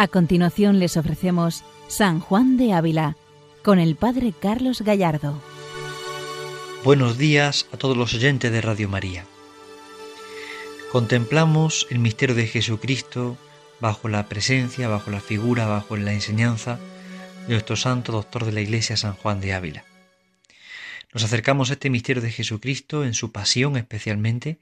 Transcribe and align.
A 0.00 0.08
continuación 0.08 0.78
les 0.78 0.96
ofrecemos 0.96 1.62
San 1.86 2.20
Juan 2.20 2.56
de 2.56 2.72
Ávila 2.72 3.18
con 3.62 3.78
el 3.78 3.96
Padre 3.96 4.32
Carlos 4.32 4.80
Gallardo. 4.80 5.42
Buenos 6.82 7.18
días 7.18 7.68
a 7.70 7.76
todos 7.76 7.98
los 7.98 8.14
oyentes 8.14 8.50
de 8.50 8.62
Radio 8.62 8.88
María. 8.88 9.26
Contemplamos 10.90 11.86
el 11.90 11.98
misterio 11.98 12.34
de 12.34 12.46
Jesucristo 12.46 13.36
bajo 13.78 14.08
la 14.08 14.26
presencia, 14.26 14.88
bajo 14.88 15.10
la 15.10 15.20
figura, 15.20 15.66
bajo 15.66 15.98
la 15.98 16.14
enseñanza 16.14 16.78
de 17.46 17.52
nuestro 17.52 17.76
santo 17.76 18.10
doctor 18.10 18.46
de 18.46 18.52
la 18.52 18.62
Iglesia 18.62 18.96
San 18.96 19.12
Juan 19.12 19.42
de 19.42 19.52
Ávila. 19.52 19.84
Nos 21.12 21.24
acercamos 21.24 21.68
a 21.68 21.74
este 21.74 21.90
misterio 21.90 22.22
de 22.22 22.32
Jesucristo 22.32 23.04
en 23.04 23.12
su 23.12 23.32
pasión 23.32 23.76
especialmente, 23.76 24.60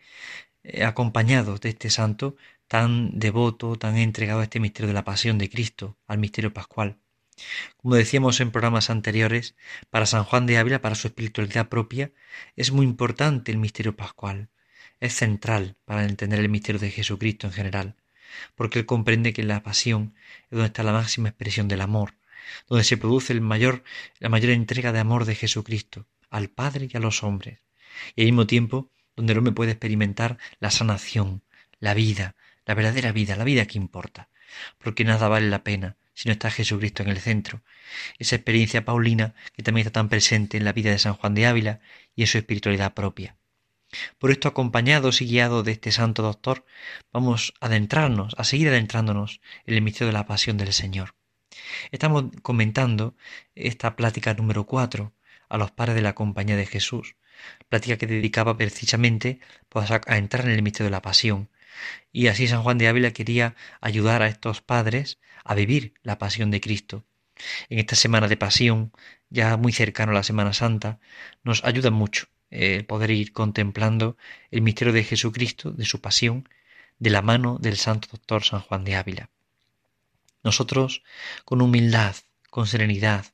eh, 0.65 0.83
acompañados 0.83 1.61
de 1.61 1.69
este 1.69 1.91
santo 1.91 2.35
tan 2.69 3.19
devoto, 3.19 3.77
tan 3.77 3.97
entregado 3.97 4.41
a 4.41 4.45
este 4.45 4.61
misterio 4.61 4.89
de 4.89 4.95
la 4.95 5.05
pasión 5.05 5.39
de 5.39 5.51
Cristo, 5.51 5.97
al 6.07 6.19
misterio 6.19 6.53
pascual. 6.53 6.99
Como 7.77 7.95
decíamos 7.95 8.41
en 8.41 8.51
programas 8.51 8.91
anteriores, 8.91 9.55
para 9.91 10.07
San 10.07 10.25
Juan 10.25 10.47
de 10.47 10.59
Ávila, 10.59 10.81
para 10.81 10.95
su 10.95 11.07
espiritualidad 11.09 11.69
propia, 11.69 12.13
es 12.57 12.73
muy 12.73 12.85
importante 12.85 13.53
el 13.53 13.59
misterio 13.59 13.97
pascual. 13.97 14.49
Es 15.01 15.15
central 15.15 15.77
para 15.85 16.05
entender 16.05 16.41
el 16.41 16.49
misterio 16.49 16.81
de 16.81 16.91
Jesucristo 16.91 17.47
en 17.47 17.53
general, 17.53 17.97
porque 18.55 18.81
él 18.81 18.87
comprende 18.87 19.33
que 19.33 19.45
la 19.45 19.63
pasión 19.63 20.15
es 20.45 20.51
donde 20.51 20.67
está 20.67 20.83
la 20.83 20.93
máxima 20.93 21.29
expresión 21.29 21.69
del 21.69 21.81
amor, 21.81 22.15
donde 22.69 22.85
se 22.85 22.97
produce 22.97 23.33
el 23.33 23.41
mayor, 23.41 23.85
la 24.19 24.29
mayor 24.29 24.51
entrega 24.51 24.93
de 24.93 24.99
amor 24.99 25.25
de 25.25 25.35
Jesucristo 25.35 26.07
al 26.31 26.49
Padre 26.49 26.89
y 26.93 26.97
a 26.97 27.01
los 27.01 27.23
hombres, 27.23 27.61
y 28.15 28.23
al 28.23 28.27
mismo 28.27 28.47
tiempo 28.47 28.91
donde 29.17 29.33
el 29.33 29.39
hombre 29.39 29.55
puede 29.55 29.73
experimentar 29.73 30.39
la 30.61 30.71
sanación, 30.71 31.43
la 31.81 31.95
vida, 31.95 32.37
la 32.69 32.75
verdadera 32.75 33.13
vida, 33.13 33.35
la 33.35 33.45
vida 33.45 33.65
que 33.65 33.79
importa, 33.79 34.29
porque 34.77 35.03
nada 35.03 35.27
vale 35.27 35.49
la 35.49 35.65
pena 35.65 35.97
si 36.13 36.29
no 36.29 36.35
está 36.35 36.51
Jesucristo 36.51 37.03
en 37.03 37.09
el 37.09 37.19
centro. 37.19 37.63
Esa 38.19 38.37
experiencia 38.37 38.85
paulina 38.85 39.35
que 39.55 39.63
también 39.63 39.87
está 39.87 40.01
tan 40.01 40.11
presente 40.11 40.59
en 40.59 40.67
la 40.67 40.75
vida 40.75 40.91
de 40.91 40.99
San 40.99 41.15
Juan 41.15 41.35
de 41.35 41.47
Ávila 41.47 41.81
y 42.15 42.23
en 42.23 42.27
su 42.27 42.37
espiritualidad 42.37 42.93
propia. 42.93 43.37
Por 44.19 44.31
esto, 44.31 44.49
acompañados 44.49 45.23
y 45.23 45.27
guiados 45.27 45.65
de 45.65 45.73
este 45.73 45.93
santo 45.93 46.23
doctor, 46.23 46.67
vamos 47.11 47.55
a 47.63 47.67
adentrarnos, 47.67 48.35
a 48.37 48.45
seguir 48.45 48.69
adentrándonos 48.69 49.41
en 49.65 49.75
el 49.75 49.81
misterio 49.81 50.09
de 50.09 50.13
la 50.13 50.27
pasión 50.27 50.59
del 50.59 50.75
Señor. 50.75 51.15
Estamos 51.91 52.25
comentando 52.43 53.17
esta 53.55 53.97
plática 53.97 54.35
número 54.35 54.67
cuatro 54.67 55.15
a 55.49 55.57
los 55.57 55.71
padres 55.71 55.95
de 55.95 56.03
la 56.03 56.15
compañía 56.15 56.57
de 56.57 56.67
Jesús, 56.67 57.17
plática 57.71 57.97
que 57.97 58.07
dedicaba 58.07 58.59
precisamente 58.59 59.41
pues, 59.71 59.91
a 59.91 60.19
entrar 60.19 60.45
en 60.45 60.51
el 60.51 60.63
misterio 60.63 60.89
de 60.89 60.97
la 60.97 61.01
pasión, 61.01 61.49
y 62.13 62.29
así 62.29 62.49
San 62.49 62.63
Juan 62.63 62.79
de 62.79 62.89
Ávila 62.89 63.13
quería 63.13 63.55
ayudar 63.81 64.23
a 64.23 64.29
estos 64.29 64.63
padres 64.63 65.19
a 65.45 65.55
vivir 65.55 65.95
la 66.03 66.19
pasión 66.19 66.51
de 66.51 66.61
Cristo. 66.61 67.05
En 67.69 67.79
esta 67.79 67.97
semana 67.97 68.29
de 68.29 68.37
pasión, 68.37 68.93
ya 69.31 69.57
muy 69.57 69.73
cercano 69.73 70.13
a 70.13 70.17
la 70.17 70.23
Semana 70.23 70.53
Santa, 70.53 70.99
nos 71.45 71.65
ayuda 71.65 71.91
mucho 71.91 72.27
el 72.51 72.85
poder 72.87 73.11
ir 73.11 73.33
contemplando 73.33 74.17
el 74.51 74.63
misterio 74.63 74.93
de 74.93 75.05
Jesucristo, 75.05 75.71
de 75.71 75.85
su 75.85 76.01
pasión, 76.01 76.49
de 76.99 77.11
la 77.11 77.23
mano 77.23 77.59
del 77.61 77.77
Santo 77.77 78.09
Doctor 78.11 78.45
San 78.45 78.61
Juan 78.61 78.85
de 78.85 78.97
Ávila. 78.97 79.31
Nosotros, 80.43 81.03
con 81.45 81.61
humildad, 81.61 82.17
con 82.51 82.67
serenidad, 82.67 83.27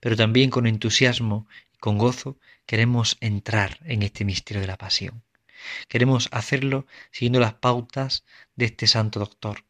pero 0.00 0.16
también 0.16 0.50
con 0.50 0.66
entusiasmo 0.66 1.46
y 1.72 1.78
con 1.78 1.98
gozo, 1.98 2.38
queremos 2.66 3.16
entrar 3.20 3.78
en 3.84 4.02
este 4.02 4.24
misterio 4.24 4.60
de 4.60 4.68
la 4.68 4.78
pasión. 4.78 5.22
Queremos 5.88 6.28
hacerlo 6.32 6.86
siguiendo 7.10 7.40
las 7.40 7.54
pautas 7.54 8.24
de 8.56 8.66
este 8.66 8.86
santo 8.86 9.20
doctor, 9.20 9.64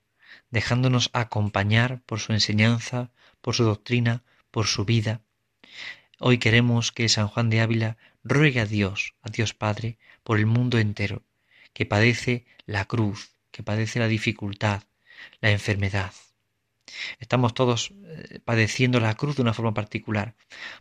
dejándonos 0.51 1.11
acompañar 1.13 2.03
por 2.03 2.21
su 2.21 2.33
enseñanza, 2.33 3.11
por 3.41 3.55
su 3.55 3.65
doctrina, 3.65 4.23
por 4.51 4.67
su 4.67 4.85
vida. 4.85 5.21
Hoy 6.21 6.39
queremos 6.39 6.93
que 6.93 7.09
San 7.09 7.29
Juan 7.29 7.51
de 7.51 7.61
Ávila 7.61 7.97
ruegue 8.23 8.61
a 8.61 8.67
Dios, 8.67 9.15
a 9.23 9.31
Dios 9.31 9.53
Padre, 9.53 9.99
por 10.23 10.39
el 10.39 10.47
mundo 10.47 10.79
entero, 10.79 11.23
que 11.73 11.87
padece 11.87 12.47
la 12.67 12.85
cruz, 12.87 13.33
que 13.51 13.63
padece 13.63 13.99
la 13.99 14.09
dificultad, 14.09 14.85
la 15.41 15.51
enfermedad. 15.51 16.13
Estamos 17.19 17.55
todos 17.55 17.93
eh, 18.05 18.41
padeciendo 18.45 19.01
la 19.01 19.15
cruz 19.15 19.37
de 19.37 19.43
una 19.43 19.55
forma 19.55 19.75
particular. 19.75 20.35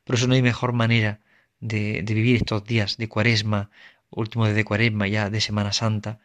Por 0.03 0.15
eso 0.15 0.27
no 0.27 0.35
hay 0.35 0.41
mejor 0.41 0.73
manera 0.73 1.19
de, 1.59 2.03
de, 2.03 2.13
vivir 2.13 2.35
estos 2.37 2.63
días 2.63 2.97
de 2.97 3.07
cuaresma 3.07 3.69
último 4.15 4.47
de 4.47 4.65
cuaresma 4.65 5.07
ya 5.07 5.29
de 5.29 5.41
Semana 5.41 5.73
Santa, 5.73 6.19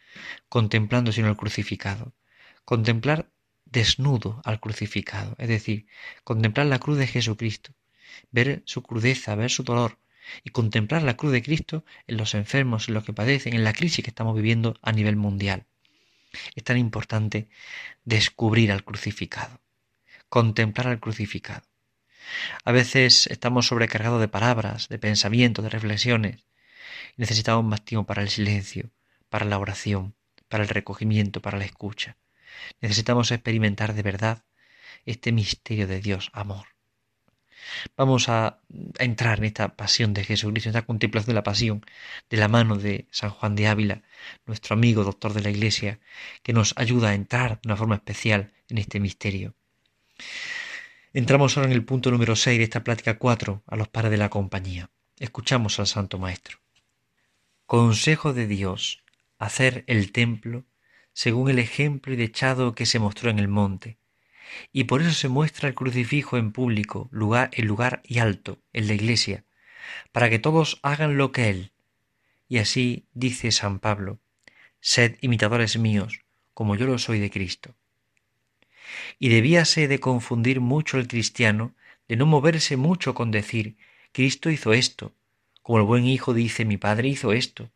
contemplando 0.48 1.12
sino 1.12 1.28
el 1.28 1.36
crucificado. 1.36 2.14
Contemplar 2.64 3.30
desnudo 3.64 4.40
al 4.44 4.60
crucificado, 4.60 5.34
es 5.38 5.48
decir, 5.48 5.86
contemplar 6.24 6.66
la 6.66 6.78
cruz 6.78 6.98
de 6.98 7.06
Jesucristo, 7.06 7.72
ver 8.30 8.62
su 8.64 8.82
crudeza, 8.82 9.34
ver 9.34 9.50
su 9.50 9.62
dolor 9.62 9.98
y 10.44 10.50
contemplar 10.50 11.02
la 11.02 11.16
cruz 11.16 11.32
de 11.32 11.42
Cristo 11.42 11.84
en 12.06 12.16
los 12.16 12.34
enfermos, 12.34 12.88
en 12.88 12.94
los 12.94 13.04
que 13.04 13.12
padecen, 13.12 13.54
en 13.54 13.64
la 13.64 13.72
crisis 13.72 14.04
que 14.04 14.10
estamos 14.10 14.34
viviendo 14.34 14.78
a 14.82 14.92
nivel 14.92 15.16
mundial. 15.16 15.66
Es 16.54 16.64
tan 16.64 16.76
importante 16.76 17.48
descubrir 18.04 18.70
al 18.72 18.84
crucificado, 18.84 19.60
contemplar 20.28 20.88
al 20.88 21.00
crucificado. 21.00 21.62
A 22.64 22.72
veces 22.72 23.26
estamos 23.28 23.66
sobrecargados 23.66 24.20
de 24.20 24.28
palabras, 24.28 24.88
de 24.88 24.98
pensamientos, 24.98 25.62
de 25.64 25.70
reflexiones, 25.70 26.44
Necesitamos 27.16 27.64
más 27.64 27.84
tiempo 27.84 28.06
para 28.06 28.22
el 28.22 28.28
silencio, 28.28 28.90
para 29.28 29.44
la 29.44 29.58
oración, 29.58 30.14
para 30.48 30.62
el 30.62 30.68
recogimiento, 30.68 31.42
para 31.42 31.58
la 31.58 31.64
escucha. 31.64 32.16
Necesitamos 32.80 33.30
experimentar 33.30 33.94
de 33.94 34.02
verdad 34.02 34.44
este 35.06 35.32
misterio 35.32 35.86
de 35.86 36.00
Dios, 36.00 36.30
amor. 36.32 36.66
Vamos 37.96 38.28
a, 38.28 38.60
entrar 38.98 39.38
en 39.38 39.44
esta 39.44 39.76
pasión 39.76 40.14
de 40.14 40.24
Jesucristo, 40.24 40.68
en 40.68 40.76
esta 40.76 40.86
contemplación 40.86 41.28
de 41.28 41.34
la 41.34 41.42
pasión, 41.42 41.84
de 42.30 42.36
la 42.36 42.48
mano 42.48 42.76
de 42.76 43.06
San 43.10 43.30
Juan 43.30 43.54
de 43.56 43.66
Ávila, 43.68 44.02
nuestro 44.46 44.74
amigo 44.74 45.04
doctor 45.04 45.34
de 45.34 45.42
la 45.42 45.50
Iglesia, 45.50 45.98
que 46.42 46.52
nos 46.52 46.74
ayuda 46.76 47.10
a 47.10 47.14
entrar 47.14 47.60
de 47.60 47.68
una 47.68 47.76
forma 47.76 47.96
especial 47.96 48.52
en 48.68 48.78
este 48.78 49.00
misterio. 49.00 49.54
Entramos 51.12 51.56
ahora 51.56 51.70
en 51.70 51.74
el 51.74 51.84
punto 51.84 52.10
número 52.10 52.36
6 52.36 52.58
de 52.58 52.64
esta 52.64 52.84
plática 52.84 53.18
4 53.18 53.62
a 53.66 53.76
los 53.76 53.88
padres 53.88 54.10
de 54.10 54.18
la 54.18 54.28
compañía. 54.30 54.90
Escuchamos 55.18 55.78
al 55.80 55.86
Santo 55.86 56.18
Maestro. 56.18 56.58
Consejo 57.68 58.32
de 58.32 58.46
Dios, 58.46 59.02
hacer 59.38 59.84
el 59.88 60.10
templo 60.10 60.64
según 61.12 61.50
el 61.50 61.58
ejemplo 61.58 62.14
y 62.14 62.16
dechado 62.16 62.74
que 62.74 62.86
se 62.86 62.98
mostró 62.98 63.28
en 63.28 63.38
el 63.38 63.46
monte. 63.46 63.98
Y 64.72 64.84
por 64.84 65.02
eso 65.02 65.10
se 65.10 65.28
muestra 65.28 65.68
el 65.68 65.74
crucifijo 65.74 66.38
en 66.38 66.50
público, 66.52 67.10
lugar, 67.12 67.50
el 67.52 67.66
lugar 67.66 68.00
y 68.04 68.20
alto, 68.20 68.62
en 68.72 68.86
la 68.86 68.94
iglesia, 68.94 69.44
para 70.12 70.30
que 70.30 70.38
todos 70.38 70.80
hagan 70.82 71.18
lo 71.18 71.30
que 71.30 71.50
él. 71.50 71.72
Y 72.48 72.56
así 72.56 73.04
dice 73.12 73.52
San 73.52 73.80
Pablo, 73.80 74.18
sed 74.80 75.18
imitadores 75.20 75.76
míos, 75.76 76.22
como 76.54 76.74
yo 76.74 76.86
lo 76.86 76.96
soy 76.96 77.18
de 77.18 77.30
Cristo. 77.30 77.74
Y 79.18 79.28
debíase 79.28 79.88
de 79.88 80.00
confundir 80.00 80.60
mucho 80.62 80.96
el 80.96 81.06
cristiano, 81.06 81.74
de 82.08 82.16
no 82.16 82.24
moverse 82.24 82.78
mucho 82.78 83.12
con 83.12 83.30
decir, 83.30 83.76
Cristo 84.12 84.48
hizo 84.48 84.72
esto, 84.72 85.12
como 85.68 85.80
el 85.80 85.84
buen 85.84 86.06
hijo 86.06 86.32
dice, 86.32 86.64
mi 86.64 86.78
padre 86.78 87.08
hizo 87.08 87.34
esto. 87.34 87.70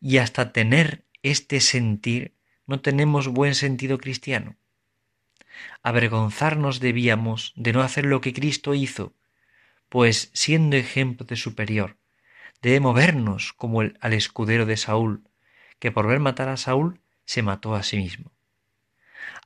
Y 0.00 0.18
hasta 0.18 0.52
tener 0.52 1.02
este 1.24 1.58
sentir, 1.58 2.32
no 2.64 2.80
tenemos 2.80 3.26
buen 3.26 3.56
sentido 3.56 3.98
cristiano. 3.98 4.54
Avergonzarnos 5.82 6.78
debíamos 6.78 7.54
de 7.56 7.72
no 7.72 7.80
hacer 7.82 8.06
lo 8.06 8.20
que 8.20 8.32
Cristo 8.32 8.72
hizo, 8.72 9.14
pues 9.88 10.30
siendo 10.32 10.76
ejemplo 10.76 11.26
de 11.26 11.34
superior, 11.34 11.96
debe 12.62 12.78
movernos 12.78 13.52
como 13.52 13.82
el, 13.82 13.98
al 14.00 14.12
escudero 14.12 14.64
de 14.64 14.76
Saúl, 14.76 15.24
que 15.80 15.90
por 15.90 16.06
ver 16.06 16.20
matar 16.20 16.50
a 16.50 16.56
Saúl 16.56 17.00
se 17.24 17.42
mató 17.42 17.74
a 17.74 17.82
sí 17.82 17.96
mismo. 17.96 18.30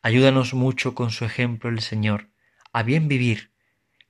Ayúdanos 0.02 0.52
mucho 0.52 0.94
con 0.94 1.10
su 1.10 1.24
ejemplo 1.24 1.70
el 1.70 1.80
Señor, 1.80 2.28
a 2.74 2.82
bien 2.82 3.08
vivir, 3.08 3.50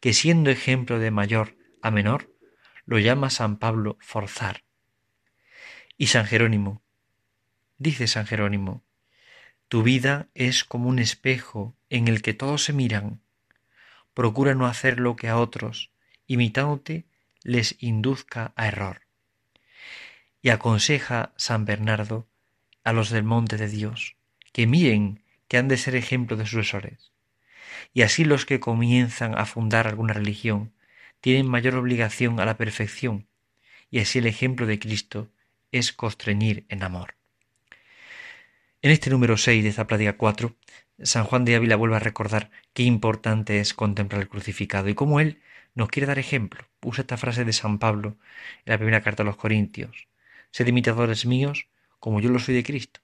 que 0.00 0.14
siendo 0.14 0.50
ejemplo 0.50 0.98
de 0.98 1.12
mayor 1.12 1.56
a 1.80 1.92
menor, 1.92 2.28
lo 2.86 2.98
llama 2.98 3.30
San 3.30 3.58
Pablo 3.58 3.98
forzar. 4.00 4.62
Y 5.98 6.06
San 6.06 6.24
Jerónimo, 6.24 6.82
dice 7.78 8.06
San 8.06 8.26
Jerónimo, 8.26 8.84
tu 9.68 9.82
vida 9.82 10.28
es 10.34 10.64
como 10.64 10.88
un 10.88 11.00
espejo 11.00 11.76
en 11.90 12.06
el 12.06 12.22
que 12.22 12.34
todos 12.34 12.62
se 12.62 12.72
miran. 12.72 13.20
Procura 14.14 14.54
no 14.54 14.66
hacer 14.66 15.00
lo 15.00 15.16
que 15.16 15.28
a 15.28 15.36
otros, 15.38 15.90
imitándote, 16.26 17.06
les 17.42 17.76
induzca 17.80 18.52
a 18.56 18.68
error. 18.68 19.02
Y 20.40 20.50
aconseja 20.50 21.32
San 21.36 21.64
Bernardo 21.64 22.28
a 22.84 22.92
los 22.92 23.10
del 23.10 23.24
monte 23.24 23.56
de 23.56 23.68
Dios, 23.68 24.16
que 24.52 24.68
miren 24.68 25.24
que 25.48 25.58
han 25.58 25.66
de 25.66 25.76
ser 25.76 25.96
ejemplo 25.96 26.36
de 26.36 26.46
sucesores. 26.46 27.12
Y 27.92 28.02
así 28.02 28.24
los 28.24 28.46
que 28.46 28.60
comienzan 28.60 29.36
a 29.36 29.46
fundar 29.46 29.88
alguna 29.88 30.12
religión, 30.12 30.72
tienen 31.20 31.48
mayor 31.48 31.76
obligación 31.76 32.40
a 32.40 32.44
la 32.44 32.56
perfección, 32.56 33.26
y 33.90 34.00
así 34.00 34.18
el 34.18 34.26
ejemplo 34.26 34.66
de 34.66 34.78
Cristo 34.78 35.30
es 35.72 35.92
constreñir 35.92 36.64
en 36.68 36.82
amor. 36.82 37.14
En 38.82 38.90
este 38.90 39.10
número 39.10 39.36
6 39.36 39.62
de 39.62 39.70
esta 39.70 39.86
plática 39.86 40.16
4 40.16 40.54
San 41.02 41.24
Juan 41.24 41.44
de 41.44 41.54
Ávila 41.56 41.76
vuelve 41.76 41.96
a 41.96 42.00
recordar 42.00 42.50
qué 42.72 42.82
importante 42.82 43.60
es 43.60 43.74
contemplar 43.74 44.22
el 44.22 44.28
crucificado 44.28 44.88
y 44.88 44.94
cómo 44.94 45.20
él 45.20 45.42
nos 45.74 45.88
quiere 45.88 46.06
dar 46.06 46.18
ejemplo. 46.18 46.64
Usa 46.82 47.02
esta 47.02 47.18
frase 47.18 47.44
de 47.44 47.52
San 47.52 47.78
Pablo 47.78 48.16
en 48.64 48.72
la 48.72 48.78
primera 48.78 49.02
carta 49.02 49.22
a 49.22 49.26
los 49.26 49.36
Corintios. 49.36 50.08
Sed 50.50 50.66
imitadores 50.66 51.26
míos 51.26 51.68
como 52.00 52.20
yo 52.20 52.30
lo 52.30 52.38
soy 52.38 52.54
de 52.54 52.62
Cristo. 52.62 53.00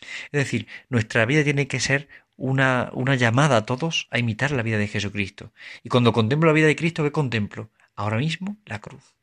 Es 0.00 0.38
decir, 0.38 0.66
nuestra 0.88 1.24
vida 1.24 1.44
tiene 1.44 1.68
que 1.68 1.78
ser 1.78 2.08
una, 2.36 2.90
una 2.92 3.14
llamada 3.14 3.56
a 3.58 3.66
todos 3.66 4.08
a 4.10 4.18
imitar 4.18 4.50
la 4.50 4.62
vida 4.62 4.78
de 4.78 4.88
Jesucristo. 4.88 5.52
Y 5.82 5.88
cuando 5.88 6.12
contemplo 6.12 6.48
la 6.48 6.54
vida 6.54 6.66
de 6.66 6.76
Cristo, 6.76 7.02
¿qué 7.02 7.12
contemplo? 7.12 7.70
Ahora 7.94 8.18
mismo 8.18 8.56
la 8.66 8.80
cruz. 8.80 9.14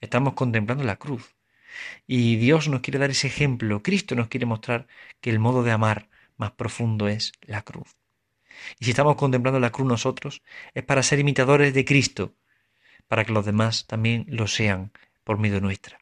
Estamos 0.00 0.34
contemplando 0.34 0.84
la 0.84 0.96
cruz. 0.96 1.34
Y 2.06 2.36
Dios 2.36 2.68
nos 2.68 2.80
quiere 2.80 2.98
dar 2.98 3.10
ese 3.10 3.26
ejemplo. 3.26 3.82
Cristo 3.82 4.14
nos 4.14 4.28
quiere 4.28 4.46
mostrar 4.46 4.86
que 5.20 5.30
el 5.30 5.38
modo 5.38 5.62
de 5.62 5.72
amar 5.72 6.08
más 6.36 6.52
profundo 6.52 7.08
es 7.08 7.32
la 7.42 7.62
cruz. 7.62 7.96
Y 8.78 8.84
si 8.86 8.90
estamos 8.90 9.16
contemplando 9.16 9.60
la 9.60 9.70
cruz 9.70 9.86
nosotros, 9.86 10.42
es 10.74 10.84
para 10.84 11.02
ser 11.02 11.18
imitadores 11.18 11.74
de 11.74 11.84
Cristo, 11.84 12.34
para 13.06 13.24
que 13.24 13.32
los 13.32 13.46
demás 13.46 13.86
también 13.86 14.26
lo 14.28 14.46
sean 14.46 14.92
por 15.24 15.38
medio 15.38 15.60
nuestra. 15.60 16.00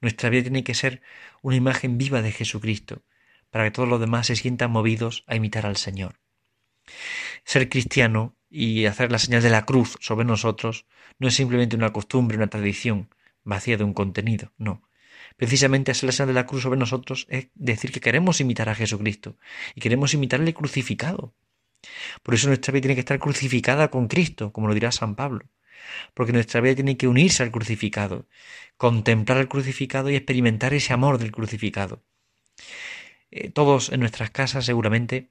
Nuestra 0.00 0.30
vida 0.30 0.42
tiene 0.42 0.64
que 0.64 0.74
ser 0.74 1.02
una 1.42 1.56
imagen 1.56 1.98
viva 1.98 2.22
de 2.22 2.32
Jesucristo, 2.32 3.02
para 3.52 3.64
que 3.64 3.70
todos 3.70 3.88
los 3.88 4.00
demás 4.00 4.26
se 4.26 4.34
sientan 4.34 4.72
movidos 4.72 5.24
a 5.28 5.36
imitar 5.36 5.66
al 5.66 5.76
Señor. 5.76 6.18
Ser 7.44 7.68
cristiano 7.68 8.34
y 8.48 8.86
hacer 8.86 9.12
la 9.12 9.18
señal 9.18 9.42
de 9.42 9.50
la 9.50 9.66
cruz 9.66 9.96
sobre 10.00 10.24
nosotros 10.24 10.86
no 11.18 11.28
es 11.28 11.34
simplemente 11.34 11.76
una 11.76 11.92
costumbre, 11.92 12.38
una 12.38 12.48
tradición 12.48 13.14
vacía 13.44 13.76
de 13.76 13.84
un 13.84 13.92
contenido, 13.92 14.52
no. 14.56 14.82
Precisamente 15.36 15.90
hacer 15.90 16.06
la 16.06 16.12
señal 16.12 16.28
de 16.28 16.34
la 16.34 16.46
cruz 16.46 16.62
sobre 16.62 16.78
nosotros 16.78 17.26
es 17.28 17.48
decir 17.54 17.92
que 17.92 18.00
queremos 18.00 18.40
imitar 18.40 18.70
a 18.70 18.74
Jesucristo 18.74 19.36
y 19.74 19.82
queremos 19.82 20.14
imitarle 20.14 20.54
crucificado. 20.54 21.34
Por 22.22 22.34
eso 22.34 22.48
nuestra 22.48 22.72
vida 22.72 22.82
tiene 22.82 22.94
que 22.94 23.00
estar 23.00 23.18
crucificada 23.18 23.90
con 23.90 24.08
Cristo, 24.08 24.52
como 24.52 24.66
lo 24.66 24.74
dirá 24.74 24.92
San 24.92 25.14
Pablo. 25.14 25.44
Porque 26.14 26.32
nuestra 26.32 26.60
vida 26.62 26.76
tiene 26.76 26.96
que 26.96 27.08
unirse 27.08 27.42
al 27.42 27.50
crucificado, 27.50 28.26
contemplar 28.78 29.38
el 29.38 29.48
crucificado 29.48 30.08
y 30.08 30.16
experimentar 30.16 30.72
ese 30.72 30.94
amor 30.94 31.18
del 31.18 31.32
crucificado. 31.32 32.02
Eh, 33.34 33.48
todos 33.48 33.90
en 33.90 34.00
nuestras 34.00 34.30
casas 34.30 34.66
seguramente 34.66 35.30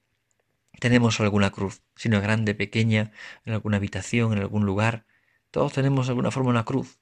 tenemos 0.79 1.19
alguna 1.19 1.51
cruz, 1.51 1.83
si 1.95 2.09
no 2.09 2.17
es 2.17 2.23
grande, 2.23 2.55
pequeña, 2.55 3.11
en 3.45 3.53
alguna 3.53 3.77
habitación, 3.77 4.33
en 4.33 4.39
algún 4.39 4.65
lugar. 4.65 5.05
Todos 5.51 5.73
tenemos 5.73 6.07
de 6.07 6.11
alguna 6.11 6.31
forma 6.31 6.49
una 6.49 6.65
cruz. 6.65 6.99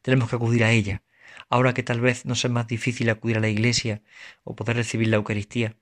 Tenemos 0.00 0.30
que 0.30 0.36
acudir 0.36 0.62
a 0.62 0.70
ella. 0.70 1.02
Ahora 1.48 1.74
que 1.74 1.82
tal 1.82 2.00
vez 2.00 2.24
nos 2.24 2.44
es 2.44 2.50
más 2.52 2.68
difícil 2.68 3.10
acudir 3.10 3.36
a 3.36 3.40
la 3.40 3.48
iglesia 3.48 4.02
o 4.44 4.54
poder 4.54 4.76
recibir 4.76 5.08
la 5.08 5.16
Eucaristía, 5.16 5.76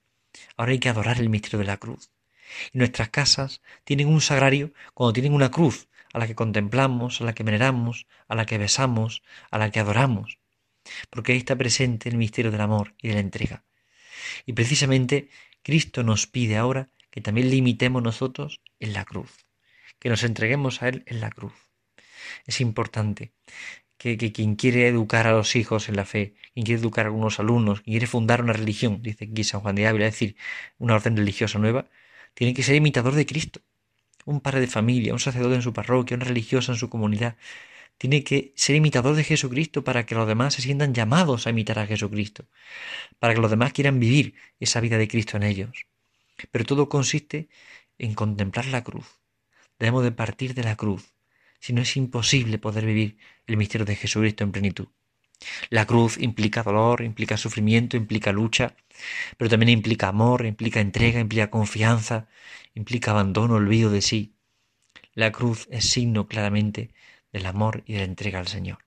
ahora 0.56 0.72
hay 0.72 0.78
que 0.78 0.88
adorar 0.88 1.20
el 1.20 1.28
misterio 1.28 1.58
de 1.58 1.66
la 1.66 1.76
cruz. 1.76 2.10
Y 2.72 2.78
nuestras 2.78 3.10
casas 3.10 3.60
tienen 3.84 4.08
un 4.08 4.22
sagrario 4.22 4.72
cuando 4.94 5.12
tienen 5.12 5.34
una 5.34 5.50
cruz 5.50 5.88
a 6.14 6.18
la 6.18 6.26
que 6.26 6.34
contemplamos, 6.34 7.20
a 7.20 7.24
la 7.24 7.34
que 7.34 7.42
veneramos, 7.42 8.06
a 8.26 8.34
la 8.34 8.46
que 8.46 8.56
besamos, 8.56 9.22
a 9.50 9.58
la 9.58 9.70
que 9.70 9.80
adoramos, 9.80 10.38
porque 11.10 11.32
ahí 11.32 11.38
está 11.38 11.56
presente 11.56 12.08
el 12.08 12.16
misterio 12.16 12.50
del 12.50 12.62
amor 12.62 12.94
y 13.02 13.08
de 13.08 13.14
la 13.14 13.20
entrega. 13.20 13.64
Y 14.46 14.52
precisamente 14.52 15.28
Cristo 15.62 16.02
nos 16.02 16.26
pide 16.26 16.56
ahora 16.56 16.88
que 17.10 17.20
también 17.20 17.50
le 17.50 17.56
imitemos 17.56 18.02
nosotros 18.02 18.60
en 18.78 18.92
la 18.92 19.04
cruz, 19.04 19.46
que 19.98 20.08
nos 20.08 20.22
entreguemos 20.24 20.82
a 20.82 20.88
Él 20.88 21.02
en 21.06 21.20
la 21.20 21.30
cruz. 21.30 21.52
Es 22.46 22.60
importante 22.60 23.32
que, 24.00 24.16
quien 24.32 24.56
quiere 24.56 24.88
educar 24.88 25.26
a 25.26 25.32
los 25.32 25.56
hijos 25.56 25.88
en 25.88 25.96
la 25.96 26.06
fe, 26.06 26.34
quien 26.54 26.64
quiere 26.64 26.80
educar 26.80 27.04
a 27.04 27.08
algunos 27.08 27.38
alumnos, 27.38 27.82
quien 27.82 27.94
quiere 27.94 28.06
fundar 28.06 28.42
una 28.42 28.54
religión, 28.54 29.02
dice 29.02 29.28
aquí 29.30 29.44
San 29.44 29.60
Juan 29.60 29.74
de 29.74 29.86
Ávila, 29.86 30.06
es 30.06 30.14
decir, 30.14 30.36
una 30.78 30.94
orden 30.94 31.16
religiosa 31.16 31.58
nueva, 31.58 31.86
tiene 32.34 32.54
que 32.54 32.62
ser 32.62 32.76
imitador 32.76 33.14
de 33.14 33.26
Cristo. 33.26 33.60
Un 34.24 34.40
padre 34.40 34.60
de 34.60 34.68
familia, 34.68 35.12
un 35.12 35.18
sacerdote 35.18 35.56
en 35.56 35.62
su 35.62 35.72
parroquia, 35.72 36.16
un 36.16 36.22
religioso 36.22 36.72
en 36.72 36.78
su 36.78 36.88
comunidad, 36.88 37.36
tiene 38.00 38.24
que 38.24 38.54
ser 38.56 38.76
imitador 38.76 39.14
de 39.14 39.24
Jesucristo 39.24 39.84
para 39.84 40.06
que 40.06 40.14
los 40.14 40.26
demás 40.26 40.54
se 40.54 40.62
sientan 40.62 40.94
llamados 40.94 41.46
a 41.46 41.50
imitar 41.50 41.78
a 41.78 41.86
Jesucristo, 41.86 42.46
para 43.18 43.34
que 43.34 43.42
los 43.42 43.50
demás 43.50 43.74
quieran 43.74 44.00
vivir 44.00 44.36
esa 44.58 44.80
vida 44.80 44.96
de 44.96 45.06
Cristo 45.06 45.36
en 45.36 45.42
ellos. 45.42 45.84
Pero 46.50 46.64
todo 46.64 46.88
consiste 46.88 47.50
en 47.98 48.14
contemplar 48.14 48.64
la 48.68 48.82
cruz. 48.82 49.18
Debemos 49.78 50.02
de 50.02 50.12
partir 50.12 50.54
de 50.54 50.64
la 50.64 50.76
cruz, 50.76 51.12
si 51.58 51.74
no 51.74 51.82
es 51.82 51.94
imposible 51.94 52.56
poder 52.56 52.86
vivir 52.86 53.18
el 53.46 53.58
misterio 53.58 53.84
de 53.84 53.96
Jesucristo 53.96 54.44
en 54.44 54.52
plenitud. 54.52 54.88
La 55.68 55.84
cruz 55.84 56.16
implica 56.16 56.62
dolor, 56.62 57.02
implica 57.02 57.36
sufrimiento, 57.36 57.98
implica 57.98 58.32
lucha, 58.32 58.76
pero 59.36 59.50
también 59.50 59.68
implica 59.68 60.08
amor, 60.08 60.46
implica 60.46 60.80
entrega, 60.80 61.20
implica 61.20 61.50
confianza, 61.50 62.28
implica 62.74 63.10
abandono, 63.10 63.56
olvido 63.56 63.90
de 63.90 64.00
sí. 64.00 64.32
La 65.12 65.32
cruz 65.32 65.68
es 65.70 65.90
signo 65.90 66.28
claramente 66.28 66.94
del 67.32 67.46
amor 67.46 67.82
y 67.86 67.94
de 67.94 67.98
la 68.00 68.04
entrega 68.04 68.38
al 68.38 68.48
Señor. 68.48 68.78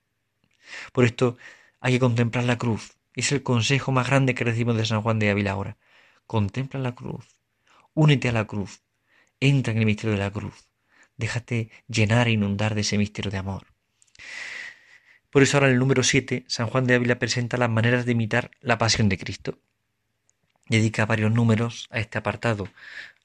Por 0.91 1.05
esto 1.05 1.37
hay 1.79 1.93
que 1.93 1.99
contemplar 1.99 2.43
la 2.45 2.57
cruz. 2.57 2.97
Es 3.13 3.31
el 3.31 3.43
consejo 3.43 3.91
más 3.91 4.07
grande 4.07 4.35
que 4.35 4.43
recibimos 4.43 4.77
de 4.77 4.85
San 4.85 5.01
Juan 5.01 5.19
de 5.19 5.29
Ávila 5.29 5.51
ahora. 5.51 5.77
Contempla 6.25 6.79
la 6.79 6.95
cruz. 6.95 7.25
Únete 7.93 8.29
a 8.29 8.31
la 8.31 8.45
cruz. 8.45 8.81
Entra 9.39 9.73
en 9.73 9.79
el 9.79 9.85
misterio 9.85 10.13
de 10.13 10.23
la 10.23 10.31
cruz. 10.31 10.67
Déjate 11.17 11.69
llenar 11.87 12.27
e 12.27 12.31
inundar 12.31 12.75
de 12.75 12.81
ese 12.81 12.97
misterio 12.97 13.29
de 13.29 13.37
amor. 13.37 13.67
Por 15.29 15.43
eso 15.43 15.57
ahora 15.57 15.67
en 15.67 15.73
el 15.73 15.79
número 15.79 16.03
7, 16.03 16.45
San 16.47 16.67
Juan 16.67 16.85
de 16.85 16.95
Ávila 16.95 17.19
presenta 17.19 17.57
las 17.57 17.69
maneras 17.69 18.05
de 18.05 18.11
imitar 18.13 18.51
la 18.61 18.77
pasión 18.77 19.09
de 19.09 19.17
Cristo. 19.17 19.59
Dedica 20.69 21.05
varios 21.05 21.31
números 21.31 21.87
a 21.91 21.99
este 21.99 22.17
apartado, 22.17 22.69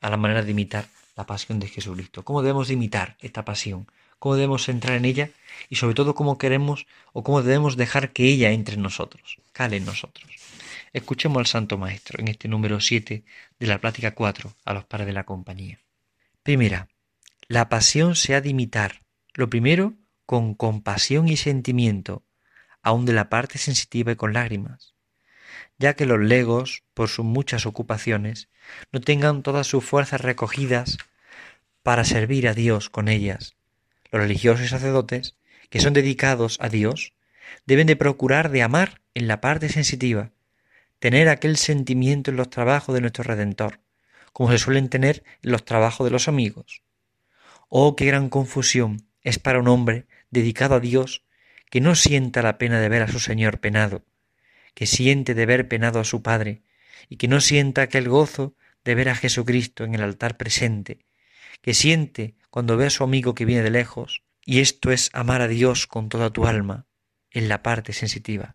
a 0.01 0.11
la 0.11 0.17
manera 0.17 0.43
de 0.43 0.51
imitar 0.51 0.87
la 1.19 1.27
pasión 1.27 1.59
de 1.61 1.69
Jesucristo. 1.69 2.25
¿Cómo 2.25 2.41
debemos 2.41 2.71
imitar 2.71 3.17
esta 3.21 3.45
pasión? 3.45 3.87
cómo 4.19 4.35
debemos 4.35 4.69
entrar 4.69 4.97
en 4.97 5.05
ella 5.05 5.31
y 5.69 5.77
sobre 5.77 5.95
todo 5.95 6.15
cómo 6.15 6.39
queremos 6.39 6.87
o 7.13 7.23
cómo 7.23 7.43
debemos 7.43 7.77
dejar 7.77 8.13
que 8.13 8.25
ella 8.25 8.51
entre 8.51 8.75
en 8.75 8.83
nosotros, 8.83 9.39
cale 9.53 9.77
en 9.77 9.85
nosotros. 9.85 10.27
Escuchemos 10.93 11.39
al 11.39 11.47
Santo 11.47 11.79
Maestro 11.79 12.21
en 12.21 12.29
este 12.29 12.49
número 12.49 12.81
7 12.81 13.25
de 13.59 13.67
la 13.67 13.81
plática 13.81 14.15
4 14.15 14.55
a 14.65 14.75
los 14.75 14.85
padres 14.85 15.07
de 15.07 15.13
la 15.13 15.25
compañía. 15.25 15.81
Primera, 16.43 16.89
la 17.47 17.69
pasión 17.69 18.17
se 18.17 18.35
ha 18.35 18.41
de 18.41 18.49
imitar, 18.49 19.03
lo 19.35 19.49
primero, 19.49 19.95
con 20.27 20.55
compasión 20.55 21.29
y 21.29 21.37
sentimiento, 21.37 22.25
aun 22.83 23.05
de 23.05 23.13
la 23.13 23.29
parte 23.29 23.59
sensitiva 23.59 24.13
y 24.13 24.17
con 24.17 24.33
lágrimas, 24.33 24.95
ya 25.79 25.95
que 25.95 26.07
los 26.07 26.21
legos, 26.21 26.83
por 26.95 27.09
sus 27.09 27.25
muchas 27.25 27.67
ocupaciones, 27.67 28.49
no 28.93 29.01
tengan 29.01 29.43
todas 29.43 29.67
sus 29.67 29.85
fuerzas 29.85 30.21
recogidas 30.21 30.99
para 31.83 32.05
servir 32.05 32.49
a 32.49 32.55
Dios 32.55 32.91
con 32.91 33.09
ellas, 33.09 33.57
los 34.11 34.23
religiosos 34.23 34.67
y 34.67 34.69
sacerdotes, 34.69 35.37
que 35.71 35.81
son 35.81 35.93
dedicados 35.93 36.59
a 36.61 36.69
Dios, 36.69 37.13
deben 37.67 37.87
de 37.87 37.97
procurar 37.97 38.51
de 38.51 38.63
amar 38.63 39.01
en 39.15 39.29
la 39.29 39.41
parte 39.41 39.69
sensitiva, 39.69 40.31
tener 40.99 41.29
aquel 41.29 41.57
sentimiento 41.57 42.31
en 42.31 42.37
los 42.37 42.51
trabajos 42.51 42.95
de 42.95 43.01
nuestro 43.01 43.25
Redentor, 43.25 43.81
como 44.33 44.51
se 44.51 44.59
suelen 44.59 44.89
tener 44.89 45.25
en 45.43 45.53
los 45.53 45.65
trabajos 45.65 46.05
de 46.05 46.11
los 46.11 46.29
amigos. 46.29 46.83
Oh, 47.69 47.97
qué 47.97 48.07
gran 48.07 48.29
confusión 48.29 49.09
es 49.23 49.39
para 49.39 49.61
un 49.61 49.69
hombre 49.69 50.07
dedicado 50.31 50.75
a 50.75 50.81
Dios 50.81 51.25
que 51.71 51.81
no 51.81 51.95
sienta 51.95 52.43
la 52.43 52.59
pena 52.59 52.81
de 52.81 52.89
ver 52.89 53.03
a 53.03 53.09
su 53.09 53.21
Señor 53.21 53.61
penado, 53.61 54.05
que 54.79 54.87
siente 54.87 55.35
de 55.35 55.45
ver 55.45 55.67
penado 55.67 55.99
a 55.99 56.05
su 56.05 56.23
Padre, 56.23 56.63
y 57.09 57.17
que 57.17 57.27
no 57.27 57.41
sienta 57.41 57.83
aquel 57.83 58.09
gozo 58.09 58.55
de 58.85 58.95
ver 58.95 59.09
a 59.09 59.17
Jesucristo 59.17 59.83
en 59.83 59.97
el 59.97 60.03
altar 60.03 60.37
presente, 60.37 61.01
que 61.63 61.75
siente 61.75 62.37
cuando 62.49 62.77
ve 62.77 62.87
a 62.87 62.91
su 62.91 63.03
amigo 63.03 63.35
que 63.35 63.45
viene 63.45 63.65
de 63.65 63.73
lejos, 63.73 64.23
y 64.45 64.61
esto 64.61 64.93
es 64.93 65.11
amar 65.15 65.41
a 65.41 65.49
Dios 65.49 65.89
con 65.89 66.09
toda 66.09 66.31
tu 66.31 66.47
alma, 66.47 66.87
en 67.33 67.49
la 67.49 67.61
parte 67.65 67.93
sensitiva. 67.93 68.55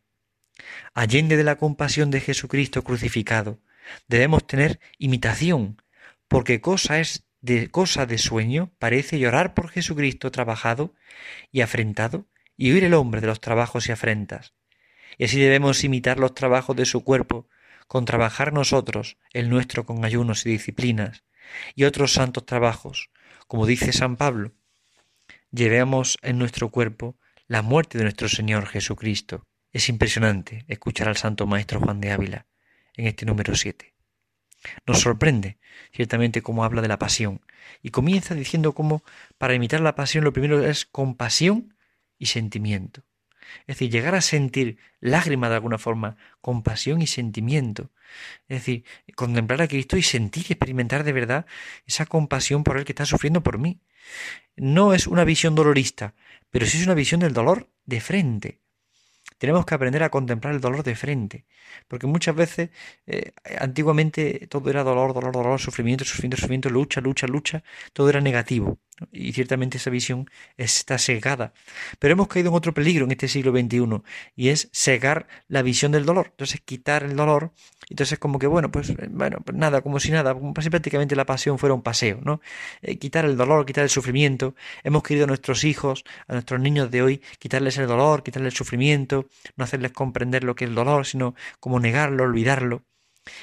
Allende 0.93 1.35
de 1.35 1.43
la 1.43 1.57
compasión 1.57 2.09
de 2.09 2.21
Jesucristo 2.21 2.85
crucificado, 2.85 3.59
debemos 4.07 4.47
tener 4.47 4.79
imitación, 4.99 5.81
porque 6.29 6.61
cosa 6.61 7.01
es 7.01 7.25
de 7.41 7.69
cosa 7.69 8.05
de 8.05 8.17
sueño 8.17 8.71
parece 8.79 9.19
llorar 9.19 9.53
por 9.53 9.67
Jesucristo 9.67 10.31
trabajado 10.31 10.95
y 11.51 11.59
afrentado 11.59 12.29
y 12.55 12.71
huir 12.71 12.85
el 12.85 12.93
hombre 12.93 13.19
de 13.19 13.27
los 13.27 13.41
trabajos 13.41 13.89
y 13.89 13.91
afrentas. 13.91 14.53
Y 15.17 15.25
así 15.25 15.39
debemos 15.39 15.83
imitar 15.83 16.19
los 16.19 16.33
trabajos 16.33 16.75
de 16.75 16.85
su 16.85 17.03
cuerpo 17.03 17.47
con 17.87 18.05
trabajar 18.05 18.53
nosotros 18.53 19.17
el 19.33 19.49
nuestro 19.49 19.85
con 19.85 20.05
ayunos 20.05 20.45
y 20.45 20.49
disciplinas 20.49 21.23
y 21.75 21.83
otros 21.83 22.13
santos 22.13 22.45
trabajos, 22.45 23.09
como 23.47 23.65
dice 23.65 23.91
San 23.91 24.15
Pablo, 24.15 24.53
llevemos 25.51 26.17
en 26.21 26.39
nuestro 26.39 26.69
cuerpo 26.69 27.17
la 27.47 27.61
muerte 27.61 27.97
de 27.97 28.05
nuestro 28.05 28.29
Señor 28.29 28.67
Jesucristo. 28.67 29.45
Es 29.71 29.89
impresionante 29.89 30.65
escuchar 30.67 31.07
al 31.07 31.17
Santo 31.17 31.45
Maestro 31.45 31.79
Juan 31.79 31.99
de 31.99 32.11
Ávila 32.11 32.47
en 32.95 33.07
este 33.07 33.25
número 33.25 33.55
7. 33.55 33.93
Nos 34.87 35.01
sorprende 35.01 35.57
ciertamente 35.91 36.41
cómo 36.41 36.63
habla 36.63 36.81
de 36.81 36.87
la 36.87 36.99
pasión 36.99 37.41
y 37.81 37.89
comienza 37.89 38.33
diciendo 38.33 38.73
cómo 38.73 39.03
para 39.37 39.55
imitar 39.55 39.81
la 39.81 39.95
pasión 39.95 40.23
lo 40.23 40.33
primero 40.33 40.65
es 40.65 40.85
compasión 40.85 41.75
y 42.17 42.27
sentimiento. 42.27 43.03
Es 43.61 43.77
decir, 43.77 43.91
llegar 43.91 44.15
a 44.15 44.21
sentir 44.21 44.77
lágrimas 44.99 45.49
de 45.49 45.55
alguna 45.55 45.77
forma, 45.77 46.17
compasión 46.41 47.01
y 47.01 47.07
sentimiento. 47.07 47.91
Es 48.47 48.59
decir, 48.59 48.83
contemplar 49.15 49.61
a 49.61 49.67
Cristo 49.67 49.97
y 49.97 50.03
sentir 50.03 50.45
y 50.47 50.53
experimentar 50.53 51.03
de 51.03 51.13
verdad 51.13 51.45
esa 51.85 52.05
compasión 52.05 52.63
por 52.63 52.77
el 52.77 52.85
que 52.85 52.91
está 52.91 53.05
sufriendo 53.05 53.41
por 53.41 53.57
mí. 53.57 53.79
No 54.55 54.93
es 54.93 55.07
una 55.07 55.23
visión 55.23 55.55
dolorista, 55.55 56.13
pero 56.51 56.65
sí 56.65 56.77
es 56.77 56.85
una 56.85 56.93
visión 56.93 57.21
del 57.21 57.33
dolor 57.33 57.69
de 57.85 58.01
frente. 58.01 58.59
Tenemos 59.37 59.65
que 59.65 59.75
aprender 59.75 60.03
a 60.03 60.09
contemplar 60.09 60.53
el 60.53 60.61
dolor 60.61 60.83
de 60.83 60.95
frente, 60.95 61.45
porque 61.87 62.07
muchas 62.07 62.35
veces, 62.35 62.69
eh, 63.07 63.33
antiguamente, 63.59 64.47
todo 64.47 64.69
era 64.69 64.83
dolor, 64.83 65.13
dolor, 65.13 65.33
dolor, 65.33 65.59
sufrimiento, 65.59 66.05
sufrimiento, 66.05 66.37
sufrimiento, 66.37 66.69
lucha, 66.69 67.01
lucha, 67.01 67.27
lucha, 67.27 67.63
todo 67.91 68.09
era 68.09 68.21
negativo. 68.21 68.79
Y 69.11 69.33
ciertamente 69.33 69.77
esa 69.77 69.89
visión 69.89 70.29
está 70.57 70.97
cegada. 70.97 71.53
Pero 71.99 72.13
hemos 72.13 72.27
caído 72.27 72.49
en 72.49 72.55
otro 72.55 72.73
peligro 72.73 73.05
en 73.05 73.11
este 73.11 73.27
siglo 73.27 73.51
XXI, 73.51 74.01
y 74.35 74.49
es 74.49 74.69
cegar 74.71 75.27
la 75.47 75.61
visión 75.61 75.91
del 75.91 76.05
dolor. 76.05 76.27
Entonces, 76.31 76.61
quitar 76.61 77.03
el 77.03 77.15
dolor, 77.15 77.51
entonces 77.89 78.19
como 78.19 78.39
que, 78.39 78.47
bueno, 78.47 78.71
pues, 78.71 78.93
bueno, 79.09 79.39
pues 79.43 79.57
nada, 79.57 79.81
como 79.81 79.99
si 79.99 80.11
nada, 80.11 80.33
como 80.33 80.53
si 80.61 80.69
prácticamente 80.69 81.15
la 81.15 81.25
pasión 81.25 81.57
fuera 81.59 81.73
un 81.73 81.81
paseo, 81.81 82.19
¿no? 82.23 82.41
Eh, 82.81 82.97
quitar 82.97 83.25
el 83.25 83.37
dolor, 83.37 83.65
quitar 83.65 83.83
el 83.83 83.89
sufrimiento. 83.89 84.55
Hemos 84.83 85.03
querido 85.03 85.25
a 85.25 85.27
nuestros 85.27 85.63
hijos, 85.63 86.03
a 86.27 86.33
nuestros 86.33 86.59
niños 86.59 86.91
de 86.91 87.01
hoy, 87.01 87.21
quitarles 87.39 87.77
el 87.77 87.87
dolor, 87.87 88.23
quitarles 88.23 88.53
el 88.53 88.57
sufrimiento, 88.57 89.27
no 89.55 89.63
hacerles 89.63 89.91
comprender 89.91 90.43
lo 90.43 90.55
que 90.55 90.65
es 90.65 90.69
el 90.69 90.75
dolor, 90.75 91.05
sino 91.05 91.35
como 91.59 91.79
negarlo, 91.79 92.23
olvidarlo. 92.23 92.83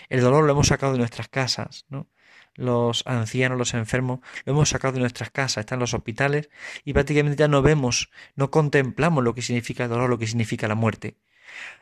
El 0.09 0.21
dolor 0.21 0.45
lo 0.45 0.53
hemos 0.53 0.69
sacado 0.69 0.93
de 0.93 0.99
nuestras 0.99 1.29
casas, 1.29 1.87
¿no? 1.89 2.09
Los 2.55 3.07
ancianos, 3.07 3.59
los 3.59 3.75
enfermos, 3.75 4.21
lo 4.45 4.53
hemos 4.53 4.69
sacado 4.69 4.95
de 4.95 5.01
nuestras 5.01 5.31
casas, 5.31 5.59
están 5.59 5.77
en 5.77 5.81
los 5.81 5.95
hospitales 5.95 6.51
y 6.85 6.93
prácticamente 6.93 7.39
ya 7.39 7.49
no 7.49 7.63
vemos, 7.63 8.11
no 8.35 8.51
contemplamos 8.51 9.25
lo 9.25 9.35
que 9.35 9.43
significa 9.43 9.85
el 9.85 9.91
dolor, 9.91 10.11
lo 10.11 10.19
que 10.19 10.27
significa 10.27 10.69
la 10.69 10.75
muerte. 10.75 11.17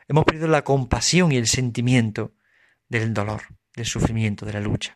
Hemos 0.07 0.25
perdido 0.25 0.47
la 0.47 0.63
compasión 0.63 1.31
y 1.31 1.37
el 1.37 1.47
sentimiento 1.47 2.33
del 2.87 3.13
dolor, 3.13 3.41
del 3.75 3.85
sufrimiento, 3.85 4.45
de 4.45 4.53
la 4.53 4.59
lucha. 4.59 4.93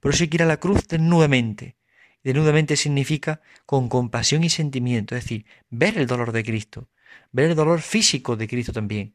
Por 0.00 0.12
eso 0.12 0.24
hay 0.24 0.28
que 0.28 0.36
ir 0.36 0.42
a 0.42 0.46
la 0.46 0.58
cruz 0.58 0.86
desnudamente. 0.88 1.76
Desnudamente 2.22 2.76
significa 2.76 3.42
con 3.66 3.88
compasión 3.88 4.44
y 4.44 4.50
sentimiento, 4.50 5.14
es 5.14 5.24
decir, 5.24 5.44
ver 5.70 5.98
el 5.98 6.06
dolor 6.06 6.32
de 6.32 6.42
Cristo, 6.42 6.88
ver 7.32 7.50
el 7.50 7.56
dolor 7.56 7.82
físico 7.82 8.36
de 8.36 8.48
Cristo 8.48 8.72
también, 8.72 9.14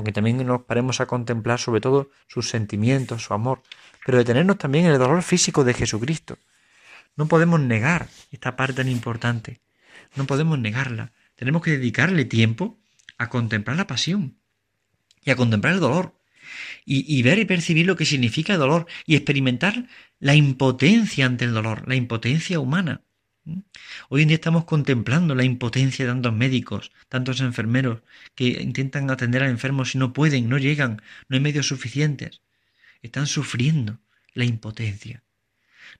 aunque 0.00 0.12
también 0.12 0.46
nos 0.46 0.62
paremos 0.62 1.02
a 1.02 1.06
contemplar 1.06 1.60
sobre 1.60 1.82
todo 1.82 2.10
sus 2.26 2.48
sentimientos, 2.48 3.22
su 3.22 3.34
amor, 3.34 3.62
pero 4.06 4.16
detenernos 4.16 4.56
también 4.56 4.86
en 4.86 4.92
el 4.92 4.98
dolor 4.98 5.22
físico 5.22 5.62
de 5.62 5.74
Jesucristo. 5.74 6.38
No 7.16 7.28
podemos 7.28 7.60
negar 7.60 8.08
esta 8.30 8.56
parte 8.56 8.72
tan 8.72 8.88
importante, 8.88 9.60
no 10.16 10.26
podemos 10.26 10.58
negarla. 10.58 11.12
Tenemos 11.36 11.60
que 11.60 11.72
dedicarle 11.72 12.24
tiempo 12.24 12.78
a 13.18 13.28
contemplar 13.28 13.76
la 13.76 13.86
pasión 13.86 14.38
y 15.22 15.32
a 15.32 15.36
contemplar 15.36 15.74
el 15.74 15.80
dolor 15.80 16.14
y, 16.86 17.22
ver 17.22 17.38
y 17.38 17.44
percibir 17.44 17.84
lo 17.84 17.96
que 17.96 18.06
significa 18.06 18.54
el 18.54 18.58
dolor 18.58 18.86
y 19.04 19.16
experimentar 19.16 19.86
la 20.18 20.34
impotencia 20.34 21.26
ante 21.26 21.44
el 21.44 21.52
dolor, 21.52 21.86
la 21.86 21.94
impotencia 21.94 22.58
humana. 22.58 23.02
Hoy 24.08 24.22
en 24.22 24.28
día 24.28 24.36
estamos 24.36 24.64
contemplando 24.64 25.34
la 25.34 25.44
impotencia 25.44 26.04
de 26.04 26.10
tantos 26.10 26.32
médicos, 26.32 26.92
tantos 27.08 27.40
enfermeros 27.40 28.02
que 28.34 28.62
intentan 28.62 29.10
atender 29.10 29.42
a 29.42 29.48
enfermos 29.48 29.94
y 29.94 29.98
no 29.98 30.12
pueden, 30.12 30.48
no 30.48 30.58
llegan, 30.58 31.02
no 31.28 31.36
hay 31.36 31.40
medios 31.40 31.68
suficientes. 31.68 32.42
Están 33.02 33.26
sufriendo 33.26 33.98
la 34.34 34.44
impotencia. 34.44 35.22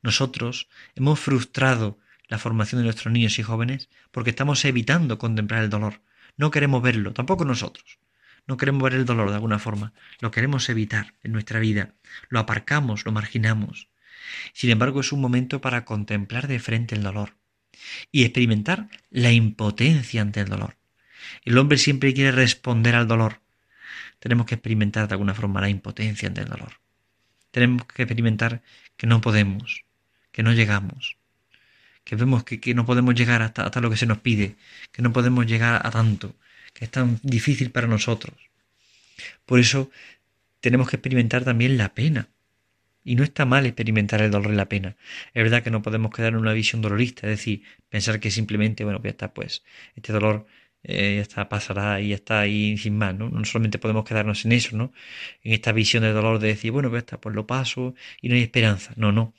Nosotros 0.02 0.68
hemos 0.94 1.18
frustrado 1.18 1.98
la 2.28 2.38
formación 2.38 2.80
de 2.80 2.84
nuestros 2.84 3.12
niños 3.12 3.38
y 3.38 3.42
jóvenes 3.42 3.88
porque 4.10 4.30
estamos 4.30 4.64
evitando 4.64 5.18
contemplar 5.18 5.64
el 5.64 5.70
dolor. 5.70 6.00
No 6.36 6.50
queremos 6.50 6.82
verlo, 6.82 7.12
tampoco 7.12 7.44
nosotros. 7.44 7.98
No 8.46 8.56
queremos 8.56 8.82
ver 8.82 8.94
el 8.94 9.04
dolor 9.04 9.28
de 9.28 9.34
alguna 9.34 9.58
forma. 9.58 9.92
Lo 10.20 10.30
queremos 10.30 10.68
evitar 10.68 11.14
en 11.22 11.32
nuestra 11.32 11.60
vida. 11.60 11.94
Lo 12.28 12.38
aparcamos, 12.40 13.04
lo 13.04 13.12
marginamos. 13.12 13.89
Sin 14.52 14.70
embargo, 14.70 15.00
es 15.00 15.12
un 15.12 15.20
momento 15.20 15.60
para 15.60 15.84
contemplar 15.84 16.48
de 16.48 16.58
frente 16.58 16.94
el 16.94 17.02
dolor 17.02 17.36
y 18.12 18.24
experimentar 18.24 18.88
la 19.10 19.32
impotencia 19.32 20.22
ante 20.22 20.40
el 20.40 20.48
dolor. 20.48 20.76
El 21.44 21.58
hombre 21.58 21.78
siempre 21.78 22.14
quiere 22.14 22.32
responder 22.32 22.94
al 22.94 23.08
dolor. 23.08 23.40
Tenemos 24.18 24.46
que 24.46 24.54
experimentar 24.54 25.08
de 25.08 25.14
alguna 25.14 25.34
forma 25.34 25.60
la 25.60 25.68
impotencia 25.68 26.28
ante 26.28 26.42
el 26.42 26.48
dolor. 26.48 26.80
Tenemos 27.50 27.86
que 27.86 28.02
experimentar 28.02 28.62
que 28.96 29.06
no 29.06 29.20
podemos, 29.20 29.84
que 30.30 30.42
no 30.42 30.52
llegamos, 30.52 31.16
que 32.04 32.16
vemos 32.16 32.44
que, 32.44 32.74
no 32.74 32.86
podemos 32.86 33.14
llegar 33.14 33.42
hasta, 33.42 33.64
hasta 33.64 33.80
lo 33.80 33.90
que 33.90 33.96
se 33.96 34.06
nos 34.06 34.18
pide, 34.18 34.56
que 34.92 35.02
no 35.02 35.12
podemos 35.12 35.46
llegar 35.46 35.80
a 35.84 35.90
tanto, 35.90 36.34
que 36.72 36.84
es 36.84 36.90
tan 36.90 37.18
difícil 37.22 37.70
para 37.70 37.86
nosotros. 37.86 38.36
Por 39.46 39.58
eso 39.58 39.90
tenemos 40.60 40.88
que 40.88 40.96
experimentar 40.96 41.44
también 41.44 41.76
la 41.76 41.94
pena, 41.94 42.28
y 43.04 43.16
no 43.16 43.24
está 43.24 43.44
mal 43.46 43.66
experimentar 43.66 44.22
el 44.22 44.30
dolor 44.30 44.52
y 44.52 44.56
la 44.56 44.68
pena. 44.68 44.96
Es 45.34 45.42
verdad 45.42 45.62
que 45.62 45.70
no 45.70 45.82
podemos 45.82 46.12
quedar 46.12 46.32
en 46.34 46.38
una 46.40 46.52
visión 46.52 46.82
dolorista, 46.82 47.26
es 47.26 47.38
decir, 47.38 47.62
pensar 47.88 48.20
que 48.20 48.30
simplemente, 48.30 48.84
bueno, 48.84 49.00
pues 49.00 49.12
ya 49.12 49.14
está, 49.14 49.34
pues 49.34 49.64
este 49.96 50.12
dolor 50.12 50.46
eh, 50.82 51.16
ya 51.16 51.22
está, 51.22 51.48
pasará 51.48 52.00
y 52.00 52.08
ya 52.10 52.14
está 52.16 52.40
ahí 52.40 52.76
sin 52.78 52.96
más, 52.96 53.14
¿no? 53.14 53.28
No 53.28 53.44
solamente 53.44 53.78
podemos 53.78 54.04
quedarnos 54.04 54.44
en 54.44 54.52
eso, 54.52 54.76
¿no? 54.76 54.92
En 55.42 55.52
esta 55.52 55.72
visión 55.72 56.02
del 56.02 56.14
dolor 56.14 56.38
de 56.38 56.48
decir, 56.48 56.72
bueno, 56.72 56.88
pues 56.90 57.02
ya 57.02 57.04
está, 57.04 57.20
pues 57.20 57.34
lo 57.34 57.46
paso 57.46 57.94
y 58.22 58.28
no 58.28 58.34
hay 58.34 58.42
esperanza. 58.42 58.92
No, 58.96 59.12
no. 59.12 59.34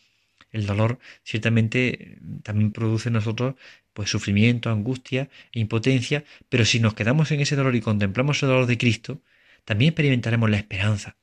El 0.52 0.66
dolor 0.66 1.00
ciertamente 1.24 2.20
también 2.44 2.72
produce 2.72 3.10
en 3.10 3.14
nosotros 3.14 3.56
pues 3.94 4.10
sufrimiento, 4.10 4.70
angustia 4.70 5.30
e 5.54 5.60
impotencia, 5.60 6.24
pero 6.50 6.66
si 6.66 6.80
nos 6.80 6.94
quedamos 6.94 7.32
en 7.32 7.42
ese 7.42 7.56
dolor 7.56 7.76
y 7.76 7.82
contemplamos 7.82 8.42
el 8.44 8.50
dolor 8.50 8.66
de 8.68 8.78
Cristo, 8.78 9.22
también 9.66 9.90
experimentaremos 9.90 10.50
la 10.50 10.58
esperanza. 10.58 11.18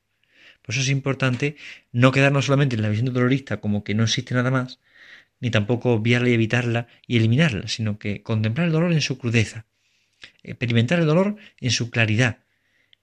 Por 0.62 0.74
eso 0.74 0.82
es 0.82 0.88
importante 0.88 1.56
no 1.92 2.12
quedarnos 2.12 2.46
solamente 2.46 2.76
en 2.76 2.82
la 2.82 2.88
visión 2.88 3.12
dolorista 3.12 3.60
como 3.60 3.84
que 3.84 3.94
no 3.94 4.04
existe 4.04 4.34
nada 4.34 4.50
más, 4.50 4.80
ni 5.40 5.50
tampoco 5.50 5.92
obviarla 5.92 6.28
y 6.30 6.34
evitarla 6.34 6.88
y 7.06 7.16
eliminarla, 7.16 7.68
sino 7.68 7.98
que 7.98 8.22
contemplar 8.22 8.66
el 8.66 8.72
dolor 8.72 8.92
en 8.92 9.00
su 9.00 9.18
crudeza, 9.18 9.66
experimentar 10.42 10.98
el 10.98 11.06
dolor 11.06 11.36
en 11.60 11.70
su 11.70 11.90
claridad 11.90 12.38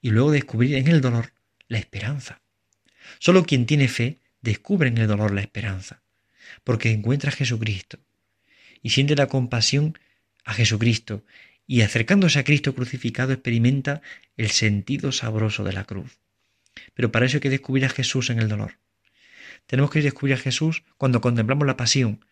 y 0.02 0.12
luego 0.12 0.32
descubrir 0.32 0.76
en 0.76 0.88
el 0.88 1.02
dolor 1.02 1.34
la 1.68 1.80
esperanza. 1.80 2.42
Solo 3.20 3.46
quien 3.46 3.66
tiene 3.66 3.88
fe 3.88 4.20
descubre 4.42 4.90
en 4.90 4.98
el 4.98 5.08
dolor 5.08 5.34
la 5.34 5.42
esperanza, 5.42 6.04
porque 6.64 6.92
encuentra 6.92 7.30
a 7.30 7.34
Jesucristo 7.34 8.00
y 8.82 8.92
siente 8.92 9.16
la 9.16 9.28
compasión 9.28 9.98
a 10.44 10.54
Jesucristo 10.54 11.26
y 11.68 11.82
acercándose 11.82 12.40
a 12.40 12.44
Cristo 12.44 12.76
crucificado 12.76 13.34
experimenta 13.34 14.02
el 14.38 14.50
sentido 14.50 15.12
sabroso 15.12 15.64
de 15.64 15.74
la 15.74 15.86
cruz. 15.86 16.20
Pero 16.94 17.12
para 17.12 17.26
eso 17.26 17.38
hay 17.38 17.42
que 17.42 17.50
descubrir 17.50 17.86
a 17.86 17.90
Jesús 17.90 18.30
en 18.30 18.40
el 18.40 18.50
dolor. 18.50 18.78
Tenemos 19.68 19.92
que 19.92 20.02
descubrir 20.02 20.36
a 20.36 20.40
Jesús 20.40 20.84
cuando 20.98 21.22
contemplamos 21.22 21.66
la 21.66 21.78
pasión, 21.78 22.26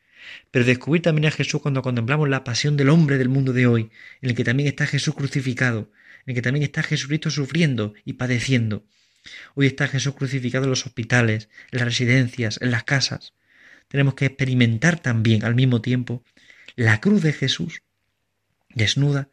pero 0.52 0.66
descubrir 0.66 1.02
también 1.02 1.28
a 1.28 1.32
Jesús 1.32 1.62
cuando 1.62 1.82
contemplamos 1.82 2.30
la 2.30 2.44
pasión 2.44 2.78
del 2.78 2.90
hombre 2.90 3.18
del 3.18 3.30
mundo 3.30 3.54
de 3.54 3.68
hoy, 3.68 3.92
en 4.22 4.30
el 4.30 4.36
que 4.36 4.44
también 4.44 4.68
está 4.68 4.86
Jesús 4.88 5.16
crucificado, 5.16 5.92
en 6.26 6.32
el 6.32 6.36
que 6.36 6.42
también 6.42 6.64
está 6.64 6.84
Jesucristo 6.84 7.30
sufriendo 7.30 7.94
y 8.06 8.14
padeciendo. 8.14 8.86
Hoy 9.56 9.68
está 9.68 9.88
Jesús 9.88 10.16
crucificado 10.16 10.66
en 10.66 10.70
los 10.70 10.86
hospitales, 10.86 11.50
en 11.72 11.80
las 11.80 11.88
residencias, 11.88 12.60
en 12.62 12.72
las 12.72 12.84
casas. 12.84 13.34
Tenemos 13.88 14.16
que 14.16 14.26
experimentar 14.26 15.00
también 15.00 15.44
al 15.44 15.56
mismo 15.56 15.82
tiempo 15.82 16.24
la 16.76 17.00
cruz 17.00 17.22
de 17.22 17.34
Jesús 17.34 17.84
desnuda 18.74 19.30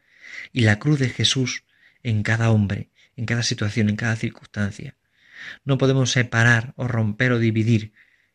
y 0.52 0.60
la 0.60 0.78
cruz 0.78 0.98
de 0.98 1.08
Jesús 1.08 1.64
en 2.02 2.22
cada 2.22 2.50
hombre, 2.50 2.88
en 3.16 3.26
cada 3.26 3.42
situación, 3.42 3.88
en 3.88 3.96
cada 3.96 4.16
circunstancia. 4.16 4.96
No 5.64 5.78
podemos 5.78 6.10
separar 6.10 6.74
o 6.76 6.88
romper 6.88 7.32
o 7.32 7.38
dividir 7.38 7.92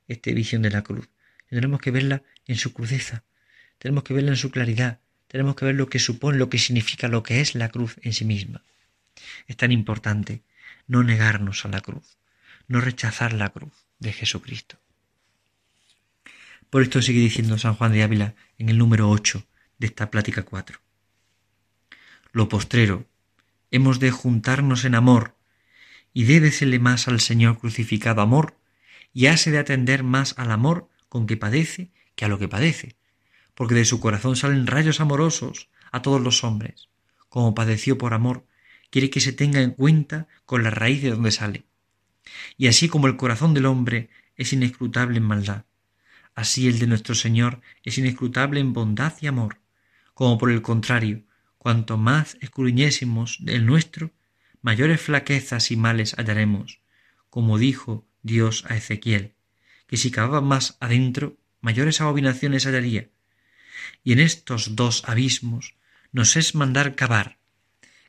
esta 0.07 0.31
visión 0.31 0.61
de 0.61 0.71
la 0.71 0.83
cruz. 0.83 1.09
Tenemos 1.49 1.79
que 1.79 1.91
verla 1.91 2.23
en 2.47 2.57
su 2.57 2.73
crudeza, 2.73 3.23
tenemos 3.77 4.03
que 4.03 4.13
verla 4.13 4.31
en 4.31 4.37
su 4.37 4.51
claridad, 4.51 4.99
tenemos 5.27 5.55
que 5.55 5.65
ver 5.65 5.75
lo 5.75 5.89
que 5.89 5.99
supone, 5.99 6.37
lo 6.37 6.49
que 6.49 6.57
significa, 6.57 7.07
lo 7.07 7.23
que 7.23 7.41
es 7.41 7.55
la 7.55 7.69
cruz 7.69 7.97
en 8.01 8.13
sí 8.13 8.25
misma. 8.25 8.63
Es 9.47 9.57
tan 9.57 9.71
importante 9.71 10.43
no 10.87 11.03
negarnos 11.03 11.65
a 11.65 11.69
la 11.69 11.81
cruz, 11.81 12.17
no 12.67 12.81
rechazar 12.81 13.33
la 13.33 13.49
cruz 13.49 13.73
de 13.99 14.13
Jesucristo. 14.13 14.77
Por 16.69 16.81
esto 16.81 17.01
sigue 17.01 17.19
diciendo 17.19 17.57
San 17.57 17.75
Juan 17.75 17.93
de 17.93 18.03
Ávila 18.03 18.35
en 18.57 18.69
el 18.69 18.77
número 18.77 19.09
8 19.09 19.45
de 19.77 19.87
esta 19.87 20.11
plática 20.11 20.43
4. 20.43 20.79
Lo 22.31 22.49
postrero, 22.49 23.07
hemos 23.71 23.99
de 23.99 24.11
juntarnos 24.11 24.83
en 24.83 24.95
amor 24.95 25.35
y 26.15 26.23
débesele 26.23 26.79
más 26.79 27.09
al 27.09 27.19
Señor 27.19 27.59
crucificado 27.59 28.21
amor, 28.21 28.57
y 29.13 29.25
hase 29.27 29.51
de 29.51 29.59
atender 29.59 30.01
más 30.03 30.33
al 30.37 30.49
amor 30.49 30.87
con 31.09 31.27
que 31.27 31.35
padece 31.35 31.91
que 32.15 32.23
a 32.23 32.29
lo 32.29 32.39
que 32.39 32.47
padece, 32.47 32.95
porque 33.53 33.75
de 33.75 33.83
su 33.83 33.99
corazón 33.99 34.37
salen 34.37 34.65
rayos 34.65 35.01
amorosos 35.01 35.67
a 35.91 36.01
todos 36.01 36.21
los 36.21 36.45
hombres. 36.45 36.87
Como 37.27 37.53
padeció 37.53 37.97
por 37.97 38.13
amor, 38.13 38.47
quiere 38.89 39.09
que 39.09 39.19
se 39.19 39.33
tenga 39.33 39.61
en 39.61 39.71
cuenta 39.71 40.29
con 40.45 40.63
la 40.63 40.69
raíz 40.69 41.03
de 41.03 41.09
donde 41.09 41.31
sale. 41.31 41.65
Y 42.57 42.67
así 42.67 42.87
como 42.87 43.07
el 43.07 43.17
corazón 43.17 43.53
del 43.53 43.65
hombre 43.65 44.09
es 44.37 44.53
inescrutable 44.53 45.17
en 45.17 45.23
maldad, 45.23 45.65
así 46.33 46.69
el 46.69 46.79
de 46.79 46.87
nuestro 46.87 47.13
Señor 47.13 47.59
es 47.83 47.97
inescrutable 47.97 48.61
en 48.61 48.71
bondad 48.71 49.13
y 49.19 49.27
amor, 49.27 49.59
como 50.13 50.37
por 50.37 50.49
el 50.49 50.61
contrario, 50.61 51.23
cuanto 51.57 51.97
más 51.97 52.37
escudriñésemos 52.39 53.39
el 53.45 53.65
nuestro, 53.65 54.11
mayores 54.65 54.99
flaquezas 54.99 55.69
y 55.69 55.77
males 55.77 56.15
hallaremos, 56.17 56.79
como 57.29 57.59
dijo 57.59 58.07
Dios 58.23 58.65
a 58.67 58.75
Ezequiel, 58.75 59.35
que 59.85 59.95
si 59.95 60.09
cavaba 60.09 60.41
más 60.41 60.75
adentro, 60.79 61.37
mayores 61.61 62.01
abominaciones 62.01 62.65
hallaría. 62.65 63.09
Y 64.03 64.13
en 64.13 64.19
estos 64.21 64.75
dos 64.75 65.03
abismos 65.05 65.75
nos 66.11 66.35
es 66.35 66.55
mandar 66.55 66.95
cavar, 66.95 67.37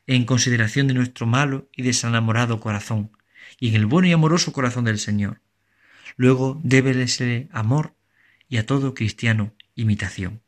en 0.07 0.25
consideración 0.25 0.87
de 0.87 0.95
nuestro 0.95 1.27
malo 1.27 1.69
y 1.73 1.83
desenamorado 1.83 2.59
corazón, 2.59 3.11
y 3.59 3.67
en 3.69 3.75
el 3.75 3.85
bueno 3.85 4.07
y 4.07 4.13
amoroso 4.13 4.51
corazón 4.51 4.85
del 4.85 4.97
Señor. 4.97 5.41
Luego 6.15 6.59
débelese 6.63 7.49
amor 7.51 7.93
y 8.49 8.57
a 8.57 8.65
todo 8.65 8.95
cristiano 8.95 9.53
imitación. 9.75 10.41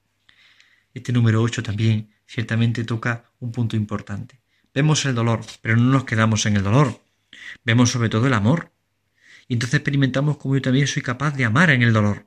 Este 0.96 1.14
número 1.14 1.44
8 1.44 1.62
también 1.62 2.10
ciertamente 2.26 2.84
toca 2.84 3.30
un 3.40 3.52
punto 3.52 3.76
importante. 3.76 4.40
Vemos 4.74 5.06
el 5.06 5.16
dolor, 5.16 5.42
pero 5.62 5.76
no 5.76 5.92
nos 5.92 6.06
quedamos 6.06 6.46
en 6.46 6.58
el 6.58 6.64
dolor. 6.64 7.02
Vemos 7.64 7.92
sobre 7.92 8.10
todo 8.10 8.28
el 8.28 8.34
amor. 8.34 8.72
Y 9.48 9.54
entonces 9.54 9.76
experimentamos 9.76 10.38
como 10.38 10.56
yo 10.56 10.62
también 10.62 10.88
soy 10.88 11.02
capaz 11.02 11.36
de 11.36 11.46
amar 11.46 11.72
en 11.72 11.82
el 11.82 11.94
dolor. 11.94 12.26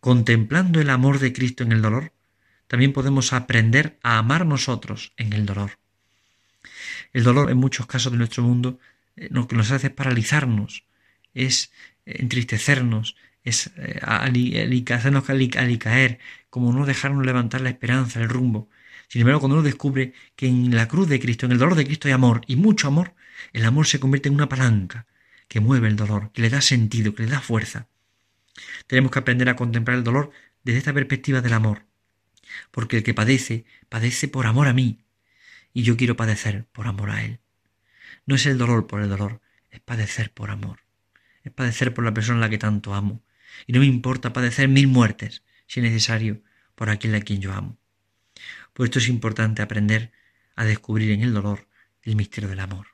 Contemplando 0.00 0.80
el 0.80 0.90
amor 0.90 1.18
de 1.18 1.32
Cristo 1.32 1.62
en 1.62 1.72
el 1.72 1.82
dolor, 1.82 2.12
también 2.68 2.92
podemos 2.92 3.32
aprender 3.32 3.98
a 4.02 4.18
amar 4.18 4.46
nosotros 4.46 5.12
en 5.16 5.32
el 5.32 5.46
dolor. 5.46 5.78
El 7.12 7.24
dolor 7.24 7.50
en 7.50 7.58
muchos 7.58 7.86
casos 7.86 8.12
de 8.12 8.18
nuestro 8.18 8.42
mundo 8.42 8.78
eh, 9.16 9.28
lo 9.30 9.46
que 9.48 9.56
nos 9.56 9.70
hace 9.70 9.88
es 9.88 9.92
paralizarnos, 9.92 10.84
es 11.34 11.72
entristecernos, 12.04 13.16
es 13.44 13.70
eh, 13.76 14.00
hacernos 14.02 15.28
alicaer, 15.30 16.18
como 16.50 16.72
no 16.72 16.86
dejarnos 16.86 17.24
levantar 17.24 17.60
la 17.60 17.70
esperanza, 17.70 18.20
el 18.20 18.28
rumbo. 18.28 18.68
Sin 19.08 19.20
embargo, 19.20 19.40
cuando 19.40 19.56
uno 19.56 19.62
descubre 19.62 20.12
que 20.34 20.46
en 20.46 20.74
la 20.74 20.88
cruz 20.88 21.08
de 21.08 21.20
Cristo, 21.20 21.46
en 21.46 21.52
el 21.52 21.58
dolor 21.58 21.76
de 21.76 21.84
Cristo 21.84 22.08
hay 22.08 22.12
amor, 22.12 22.42
y 22.46 22.56
mucho 22.56 22.88
amor, 22.88 23.14
el 23.52 23.64
amor 23.64 23.86
se 23.86 24.00
convierte 24.00 24.28
en 24.28 24.34
una 24.34 24.48
palanca 24.48 25.06
que 25.48 25.60
mueve 25.60 25.88
el 25.88 25.96
dolor, 25.96 26.32
que 26.32 26.42
le 26.42 26.50
da 26.50 26.60
sentido, 26.60 27.14
que 27.14 27.22
le 27.22 27.30
da 27.30 27.40
fuerza. 27.40 27.88
Tenemos 28.86 29.12
que 29.12 29.18
aprender 29.18 29.48
a 29.48 29.56
contemplar 29.56 29.96
el 29.98 30.04
dolor 30.04 30.30
desde 30.64 30.78
esta 30.78 30.92
perspectiva 30.92 31.40
del 31.40 31.52
amor, 31.52 31.84
porque 32.70 32.98
el 32.98 33.02
que 33.02 33.14
padece, 33.14 33.64
padece 33.88 34.28
por 34.28 34.46
amor 34.46 34.66
a 34.66 34.72
mí, 34.72 35.04
y 35.72 35.82
yo 35.82 35.96
quiero 35.96 36.16
padecer 36.16 36.66
por 36.72 36.86
amor 36.86 37.10
a 37.10 37.24
él. 37.24 37.40
No 38.24 38.34
es 38.34 38.46
el 38.46 38.58
dolor 38.58 38.86
por 38.86 39.02
el 39.02 39.08
dolor, 39.08 39.40
es 39.70 39.80
padecer 39.80 40.32
por 40.32 40.50
amor, 40.50 40.80
es 41.44 41.52
padecer 41.52 41.94
por 41.94 42.04
la 42.04 42.14
persona 42.14 42.38
a 42.38 42.40
la 42.40 42.50
que 42.50 42.58
tanto 42.58 42.94
amo, 42.94 43.22
y 43.66 43.72
no 43.72 43.80
me 43.80 43.86
importa 43.86 44.32
padecer 44.32 44.68
mil 44.68 44.88
muertes, 44.88 45.44
si 45.66 45.80
es 45.80 45.84
necesario, 45.84 46.42
por 46.74 46.90
aquel 46.90 47.14
a 47.14 47.20
quien 47.20 47.40
yo 47.40 47.52
amo. 47.52 47.78
Por 48.76 48.84
esto 48.84 48.98
es 48.98 49.08
importante 49.08 49.62
aprender 49.62 50.12
a 50.54 50.66
descubrir 50.66 51.10
en 51.12 51.22
el 51.22 51.32
dolor 51.32 51.66
el 52.02 52.14
misterio 52.14 52.50
del 52.50 52.60
amor. 52.60 52.88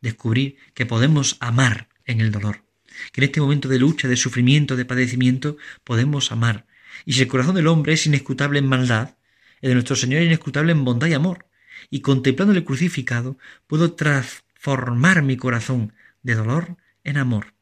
Descubrir 0.00 0.56
que 0.72 0.86
podemos 0.86 1.36
amar 1.40 1.90
en 2.06 2.22
el 2.22 2.32
dolor, 2.32 2.64
que 3.12 3.20
en 3.20 3.26
este 3.26 3.42
momento 3.42 3.68
de 3.68 3.78
lucha, 3.78 4.08
de 4.08 4.16
sufrimiento, 4.16 4.76
de 4.76 4.86
padecimiento, 4.86 5.58
podemos 5.84 6.32
amar. 6.32 6.66
Y 7.04 7.12
si 7.12 7.20
el 7.20 7.28
corazón 7.28 7.56
del 7.56 7.66
hombre 7.66 7.92
es 7.92 8.06
inescrutable 8.06 8.60
en 8.60 8.66
maldad, 8.66 9.16
el 9.60 9.68
de 9.68 9.74
nuestro 9.74 9.94
Señor 9.94 10.22
es 10.22 10.26
inescrutable 10.28 10.72
en 10.72 10.86
bondad 10.86 11.08
y 11.08 11.12
amor. 11.12 11.50
Y 11.90 12.00
contemplando 12.00 12.54
el 12.54 12.64
crucificado, 12.64 13.36
puedo 13.66 13.92
transformar 13.92 15.22
mi 15.22 15.36
corazón 15.36 15.92
de 16.22 16.34
dolor 16.34 16.78
en 17.04 17.18
amor, 17.18 17.52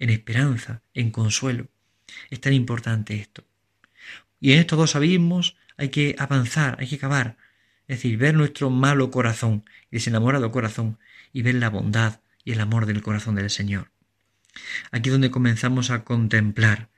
en 0.00 0.10
esperanza, 0.10 0.82
en 0.92 1.12
consuelo. 1.12 1.68
Es 2.30 2.40
tan 2.40 2.52
importante 2.52 3.14
esto. 3.14 3.44
Y 4.40 4.54
en 4.54 4.58
estos 4.58 4.76
dos 4.76 4.96
abismos 4.96 5.56
hay 5.76 5.88
que 5.88 6.16
avanzar, 6.18 6.76
hay 6.78 6.88
que 6.88 6.96
acabar. 6.96 7.36
Es 7.86 7.98
decir, 7.98 8.16
ver 8.16 8.34
nuestro 8.34 8.70
malo 8.70 9.10
corazón, 9.10 9.64
desenamorado 9.90 10.50
corazón, 10.50 10.98
y 11.32 11.42
ver 11.42 11.56
la 11.56 11.70
bondad 11.70 12.20
y 12.44 12.52
el 12.52 12.60
amor 12.60 12.86
del 12.86 13.02
corazón 13.02 13.34
del 13.34 13.50
Señor. 13.50 13.90
Aquí 14.90 15.08
es 15.08 15.12
donde 15.12 15.30
comenzamos 15.30 15.90
a 15.90 16.04
contemplar 16.04 16.88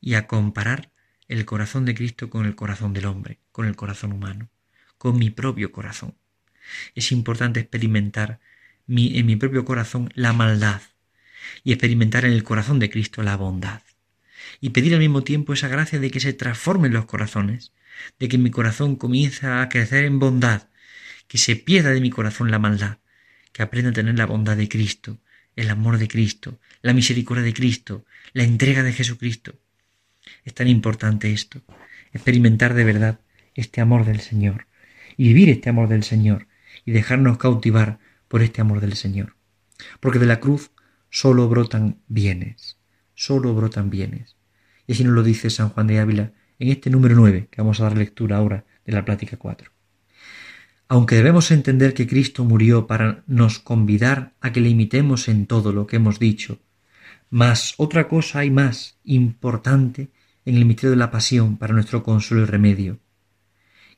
y 0.00 0.14
a 0.14 0.26
comparar 0.26 0.90
el 1.28 1.44
corazón 1.44 1.84
de 1.84 1.94
Cristo 1.94 2.30
con 2.30 2.46
el 2.46 2.54
corazón 2.54 2.94
del 2.94 3.06
hombre, 3.06 3.38
con 3.52 3.66
el 3.66 3.76
corazón 3.76 4.12
humano, 4.12 4.48
con 4.96 5.18
mi 5.18 5.30
propio 5.30 5.70
corazón. 5.70 6.14
Es 6.94 7.12
importante 7.12 7.60
experimentar 7.60 8.40
en 8.88 9.26
mi 9.26 9.36
propio 9.36 9.64
corazón 9.64 10.10
la 10.14 10.32
maldad 10.32 10.80
y 11.62 11.72
experimentar 11.72 12.24
en 12.24 12.32
el 12.32 12.44
corazón 12.44 12.78
de 12.78 12.90
Cristo 12.90 13.22
la 13.22 13.36
bondad. 13.36 13.82
Y 14.60 14.70
pedir 14.70 14.94
al 14.94 15.00
mismo 15.00 15.22
tiempo 15.22 15.52
esa 15.52 15.68
gracia 15.68 15.98
de 15.98 16.10
que 16.10 16.20
se 16.20 16.32
transformen 16.32 16.92
los 16.92 17.04
corazones, 17.04 17.72
de 18.18 18.28
que 18.28 18.38
mi 18.38 18.50
corazón 18.50 18.96
comience 18.96 19.46
a 19.46 19.68
crecer 19.68 20.04
en 20.04 20.18
bondad, 20.18 20.68
que 21.26 21.38
se 21.38 21.56
pierda 21.56 21.90
de 21.90 22.00
mi 22.00 22.10
corazón 22.10 22.50
la 22.50 22.58
maldad, 22.58 22.98
que 23.52 23.62
aprenda 23.62 23.90
a 23.90 23.94
tener 23.94 24.18
la 24.18 24.26
bondad 24.26 24.56
de 24.56 24.68
Cristo, 24.68 25.18
el 25.56 25.70
amor 25.70 25.98
de 25.98 26.08
Cristo, 26.08 26.60
la 26.82 26.92
misericordia 26.92 27.44
de 27.44 27.54
Cristo, 27.54 28.04
la 28.32 28.44
entrega 28.44 28.82
de 28.82 28.92
Jesucristo. 28.92 29.58
Es 30.44 30.54
tan 30.54 30.68
importante 30.68 31.32
esto, 31.32 31.62
experimentar 32.12 32.74
de 32.74 32.84
verdad 32.84 33.20
este 33.54 33.80
amor 33.80 34.04
del 34.04 34.20
Señor 34.20 34.66
y 35.16 35.28
vivir 35.28 35.50
este 35.50 35.68
amor 35.68 35.88
del 35.88 36.04
Señor 36.04 36.46
y 36.84 36.92
dejarnos 36.92 37.38
cautivar 37.38 37.98
por 38.28 38.42
este 38.42 38.60
amor 38.60 38.80
del 38.80 38.94
Señor. 38.94 39.34
Porque 40.00 40.18
de 40.18 40.26
la 40.26 40.40
cruz 40.40 40.70
solo 41.10 41.48
brotan 41.48 42.00
bienes, 42.08 42.78
solo 43.14 43.54
brotan 43.54 43.90
bienes. 43.90 44.36
Y 44.86 44.92
así 44.92 45.04
nos 45.04 45.14
lo 45.14 45.22
dice 45.22 45.50
San 45.50 45.70
Juan 45.70 45.86
de 45.86 45.98
Ávila 45.98 46.32
en 46.58 46.68
este 46.68 46.90
número 46.90 47.14
9 47.14 47.48
que 47.50 47.60
vamos 47.60 47.80
a 47.80 47.84
dar 47.84 47.96
lectura 47.96 48.36
ahora 48.36 48.64
de 48.84 48.92
la 48.92 49.04
plática 49.04 49.36
4. 49.36 49.70
Aunque 50.88 51.16
debemos 51.16 51.50
entender 51.50 51.92
que 51.92 52.06
Cristo 52.06 52.44
murió 52.44 52.86
para 52.86 53.22
nos 53.26 53.58
convidar 53.58 54.32
a 54.40 54.52
que 54.52 54.60
le 54.60 54.70
imitemos 54.70 55.28
en 55.28 55.46
todo 55.46 55.72
lo 55.72 55.86
que 55.86 55.96
hemos 55.96 56.18
dicho, 56.18 56.60
mas 57.30 57.74
otra 57.76 58.08
cosa 58.08 58.40
hay 58.40 58.50
más 58.50 58.98
importante 59.04 60.08
en 60.46 60.56
el 60.56 60.64
misterio 60.64 60.92
de 60.92 60.96
la 60.96 61.10
pasión 61.10 61.58
para 61.58 61.74
nuestro 61.74 62.02
consuelo 62.02 62.44
y 62.44 62.46
remedio. 62.46 63.00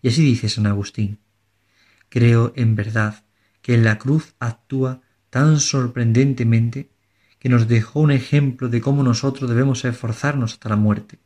Y 0.03 0.09
así 0.09 0.25
dice 0.25 0.49
San 0.49 0.67
Agustín. 0.67 1.19
Creo 2.09 2.53
en 2.57 2.75
verdad 2.75 3.23
que 3.63 3.75
en 3.75 3.85
la 3.85 3.99
cruz 3.99 4.35
actúa 4.41 5.01
tan 5.31 5.61
sorprendentemente 5.61 6.91
que 7.39 7.49
nos 7.49 7.69
dejó 7.69 8.01
un 8.01 8.11
ejemplo 8.11 8.69
de 8.69 8.81
cómo 8.81 9.05
nosotros 9.05 9.49
debemos 9.49 9.85
esforzarnos 9.85 10.55
hasta 10.55 10.69
la 10.69 10.77
muerte, 10.77 11.19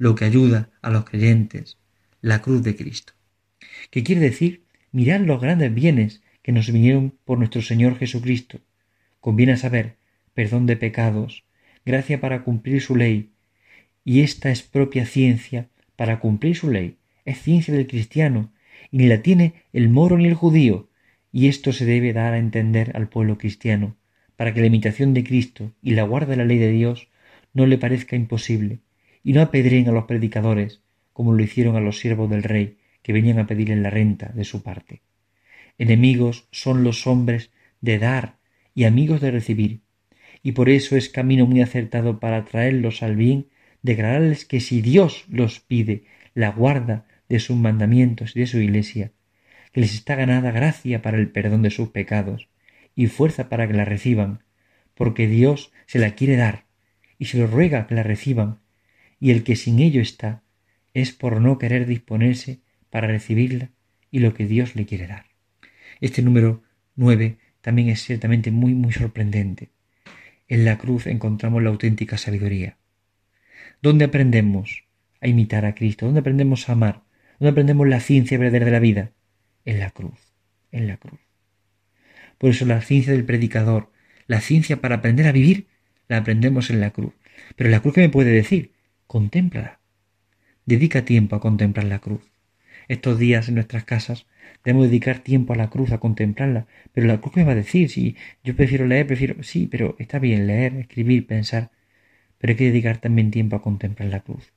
lo 0.00 0.14
que 0.14 0.24
ayuda 0.24 0.70
a 0.80 0.88
los 0.88 1.04
creyentes, 1.04 1.76
la 2.22 2.40
cruz 2.40 2.62
de 2.62 2.74
Cristo. 2.74 3.12
¿Qué 3.90 4.02
quiere 4.02 4.22
decir? 4.22 4.62
Mirad 4.92 5.20
los 5.20 5.42
grandes 5.42 5.74
bienes 5.74 6.22
que 6.42 6.52
nos 6.52 6.72
vinieron 6.72 7.12
por 7.26 7.36
nuestro 7.36 7.60
Señor 7.60 7.98
Jesucristo. 7.98 8.60
Conviene 9.20 9.58
saber 9.58 9.96
perdón 10.32 10.64
de 10.64 10.78
pecados, 10.78 11.44
gracia 11.84 12.18
para 12.18 12.44
cumplir 12.44 12.80
su 12.80 12.96
ley, 12.96 13.28
y 14.02 14.22
esta 14.22 14.50
es 14.50 14.62
propia 14.62 15.04
ciencia 15.04 15.68
para 15.96 16.18
cumplir 16.18 16.56
su 16.56 16.70
ley, 16.70 16.96
es 17.26 17.42
ciencia 17.42 17.74
del 17.74 17.86
cristiano, 17.86 18.54
y 18.90 18.96
ni 18.96 19.06
la 19.06 19.20
tiene 19.20 19.52
el 19.74 19.90
moro 19.90 20.16
ni 20.16 20.28
el 20.28 20.34
judío, 20.34 20.88
y 21.30 21.48
esto 21.48 21.74
se 21.74 21.84
debe 21.84 22.14
dar 22.14 22.32
a 22.32 22.38
entender 22.38 22.92
al 22.94 23.10
pueblo 23.10 23.36
cristiano, 23.36 23.96
para 24.36 24.54
que 24.54 24.60
la 24.60 24.68
imitación 24.68 25.12
de 25.12 25.24
Cristo 25.24 25.72
y 25.82 25.90
la 25.90 26.04
guarda 26.04 26.30
de 26.30 26.36
la 26.38 26.46
ley 26.46 26.56
de 26.56 26.70
Dios 26.70 27.08
no 27.52 27.66
le 27.66 27.76
parezca 27.76 28.16
imposible, 28.16 28.78
y 29.22 29.32
no 29.32 29.42
apedreen 29.42 29.88
a 29.88 29.92
los 29.92 30.04
predicadores, 30.04 30.82
como 31.12 31.32
lo 31.32 31.42
hicieron 31.42 31.76
a 31.76 31.80
los 31.80 31.98
siervos 31.98 32.30
del 32.30 32.42
rey, 32.42 32.78
que 33.02 33.12
venían 33.12 33.38
a 33.38 33.46
pedirle 33.46 33.76
la 33.76 33.90
renta 33.90 34.30
de 34.34 34.44
su 34.44 34.62
parte. 34.62 35.02
Enemigos 35.78 36.48
son 36.50 36.84
los 36.84 37.06
hombres 37.06 37.50
de 37.80 37.98
dar 37.98 38.36
y 38.74 38.84
amigos 38.84 39.20
de 39.20 39.30
recibir, 39.30 39.80
y 40.42 40.52
por 40.52 40.68
eso 40.68 40.96
es 40.96 41.08
camino 41.08 41.46
muy 41.46 41.60
acertado 41.60 42.20
para 42.20 42.44
traerlos 42.44 43.02
al 43.02 43.16
bien, 43.16 43.48
declararles 43.82 44.44
que 44.44 44.60
si 44.60 44.80
Dios 44.80 45.24
los 45.28 45.60
pide 45.60 46.04
la 46.34 46.50
guarda 46.50 47.06
de 47.28 47.40
sus 47.40 47.56
mandamientos 47.56 48.36
y 48.36 48.40
de 48.40 48.46
su 48.46 48.58
iglesia, 48.58 49.12
que 49.72 49.80
les 49.80 49.94
está 49.94 50.14
ganada 50.14 50.50
gracia 50.50 51.02
para 51.02 51.18
el 51.18 51.30
perdón 51.30 51.62
de 51.62 51.70
sus 51.70 51.90
pecados, 51.90 52.48
y 52.94 53.06
fuerza 53.06 53.48
para 53.48 53.66
que 53.66 53.74
la 53.74 53.84
reciban, 53.84 54.42
porque 54.94 55.26
Dios 55.26 55.72
se 55.86 55.98
la 55.98 56.14
quiere 56.14 56.36
dar, 56.36 56.64
y 57.18 57.26
se 57.26 57.38
lo 57.38 57.46
ruega 57.46 57.86
que 57.86 57.94
la 57.94 58.02
reciban, 58.02 58.60
y 59.20 59.30
el 59.30 59.44
que 59.44 59.54
sin 59.54 59.78
ello 59.78 60.00
está, 60.00 60.42
es 60.94 61.12
por 61.12 61.40
no 61.40 61.58
querer 61.58 61.86
disponerse 61.86 62.60
para 62.88 63.06
recibirla 63.06 63.70
y 64.10 64.18
lo 64.18 64.34
que 64.34 64.46
Dios 64.46 64.74
le 64.74 64.86
quiere 64.86 65.06
dar. 65.06 65.26
Este 66.00 66.22
número 66.22 66.62
nueve 66.96 67.36
también 67.60 67.90
es 67.90 68.02
ciertamente 68.02 68.50
muy, 68.50 68.74
muy 68.74 68.92
sorprendente. 68.92 69.70
En 70.48 70.64
la 70.64 70.78
cruz 70.78 71.06
encontramos 71.06 71.62
la 71.62 71.70
auténtica 71.70 72.18
sabiduría. 72.18 72.78
¿Dónde 73.82 74.06
aprendemos 74.06 74.84
a 75.20 75.28
imitar 75.28 75.64
a 75.64 75.74
Cristo? 75.74 76.06
¿Dónde 76.06 76.20
aprendemos 76.20 76.68
a 76.68 76.72
amar? 76.72 77.02
¿Dónde 77.38 77.50
aprendemos 77.50 77.86
la 77.86 78.00
ciencia 78.00 78.38
verdadera 78.38 78.64
de 78.64 78.72
la 78.72 78.80
vida? 78.80 79.12
En 79.64 79.78
la 79.78 79.90
cruz, 79.90 80.18
en 80.72 80.88
la 80.88 80.96
cruz. 80.96 81.20
Por 82.38 82.50
eso 82.50 82.64
la 82.64 82.80
ciencia 82.80 83.12
del 83.12 83.24
predicador, 83.24 83.92
la 84.26 84.40
ciencia 84.40 84.80
para 84.80 84.96
aprender 84.96 85.26
a 85.26 85.32
vivir, 85.32 85.66
la 86.08 86.16
aprendemos 86.16 86.70
en 86.70 86.80
la 86.80 86.90
cruz. 86.90 87.12
Pero 87.56 87.70
la 87.70 87.80
cruz, 87.80 87.94
¿qué 87.94 88.00
me 88.00 88.08
puede 88.08 88.30
decir? 88.30 88.72
Contémplala. 89.16 89.80
Dedica 90.66 91.04
tiempo 91.04 91.34
a 91.34 91.40
contemplar 91.40 91.86
la 91.86 91.98
cruz. 91.98 92.30
estos 92.86 93.18
días 93.18 93.48
en 93.48 93.56
nuestras 93.56 93.82
casas 93.82 94.26
debemos 94.62 94.86
dedicar 94.86 95.18
tiempo 95.18 95.52
a 95.52 95.56
la 95.56 95.68
cruz, 95.68 95.90
a 95.90 95.98
contemplarla. 95.98 96.68
Pero 96.92 97.08
la 97.08 97.20
cruz 97.20 97.34
me 97.34 97.42
va 97.42 97.50
a 97.50 97.56
decir, 97.56 97.90
si 97.90 98.14
yo 98.44 98.54
prefiero 98.54 98.86
leer, 98.86 99.08
prefiero... 99.08 99.42
Sí, 99.42 99.66
pero 99.66 99.96
está 99.98 100.20
bien 100.20 100.46
leer, 100.46 100.76
escribir, 100.76 101.26
pensar, 101.26 101.72
pero 102.38 102.52
hay 102.52 102.56
que 102.56 102.66
dedicar 102.66 102.98
también 102.98 103.32
tiempo 103.32 103.56
a 103.56 103.62
contemplar 103.62 104.08
la 104.10 104.20
cruz. 104.20 104.52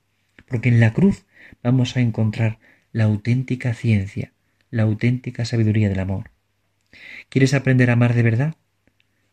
Porque 0.46 0.68
en 0.68 0.78
la 0.78 0.92
cruz 0.92 1.26
vamos 1.64 1.96
a 1.96 2.00
encontrar 2.00 2.60
la 2.92 3.04
auténtica 3.04 3.74
ciencia, 3.74 4.34
la 4.70 4.84
auténtica 4.84 5.44
sabiduría 5.44 5.88
del 5.88 5.98
amor. 5.98 6.30
¿Quieres 7.28 7.54
aprender 7.54 7.90
a 7.90 7.94
amar 7.94 8.14
de 8.14 8.22
verdad? 8.22 8.54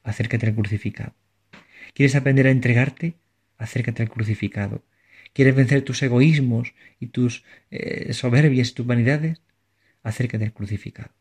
Acércate 0.02 0.48
al 0.48 0.56
crucificado. 0.56 1.14
¿Quieres 1.94 2.16
aprender 2.16 2.48
a 2.48 2.50
entregarte? 2.50 3.14
Acércate 3.60 4.02
al 4.02 4.10
crucificado. 4.10 4.84
¿Quieres 5.34 5.56
vencer 5.56 5.84
tus 5.84 6.02
egoísmos 6.04 6.74
y 7.00 7.08
tus 7.08 7.44
eh, 7.70 8.13
soberbias 8.13 8.70
y 8.70 8.74
tus 8.74 8.86
vanidades? 8.86 9.41
Acércate 10.04 10.46
al 10.46 10.54
crucificado. 10.54 11.12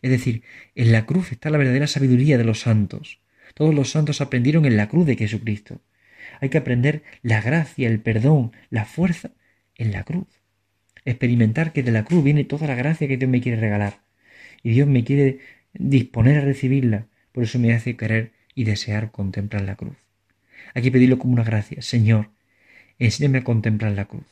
Es 0.00 0.10
decir, 0.10 0.42
en 0.74 0.92
la 0.92 1.06
cruz 1.06 1.32
está 1.32 1.50
la 1.50 1.58
verdadera 1.58 1.86
sabiduría 1.86 2.38
de 2.38 2.44
los 2.44 2.60
santos. 2.60 3.20
Todos 3.54 3.74
los 3.74 3.90
santos 3.90 4.20
aprendieron 4.20 4.64
en 4.64 4.76
la 4.76 4.88
cruz 4.88 5.06
de 5.06 5.16
Jesucristo. 5.16 5.80
Hay 6.40 6.48
que 6.48 6.58
aprender 6.58 7.02
la 7.22 7.40
gracia, 7.40 7.88
el 7.88 8.00
perdón, 8.00 8.52
la 8.70 8.84
fuerza 8.84 9.30
en 9.76 9.92
la 9.92 10.04
cruz. 10.04 10.26
Experimentar 11.04 11.72
que 11.72 11.82
de 11.82 11.92
la 11.92 12.04
cruz 12.04 12.24
viene 12.24 12.44
toda 12.44 12.66
la 12.66 12.74
gracia 12.74 13.08
que 13.08 13.16
Dios 13.16 13.30
me 13.30 13.40
quiere 13.40 13.60
regalar. 13.60 14.00
Y 14.62 14.70
Dios 14.70 14.88
me 14.88 15.04
quiere 15.04 15.38
disponer 15.72 16.38
a 16.38 16.44
recibirla. 16.44 17.06
Por 17.32 17.44
eso 17.44 17.58
me 17.58 17.72
hace 17.72 17.96
querer 17.96 18.32
y 18.54 18.64
desear 18.64 19.10
contemplar 19.10 19.62
la 19.62 19.76
cruz. 19.76 19.96
Hay 20.74 20.82
que 20.82 20.92
pedirlo 20.92 21.18
como 21.18 21.34
una 21.34 21.44
gracia. 21.44 21.82
Señor, 21.82 22.30
enséñame 22.98 23.38
a 23.38 23.44
contemplar 23.44 23.92
la 23.92 24.06
cruz. 24.06 24.24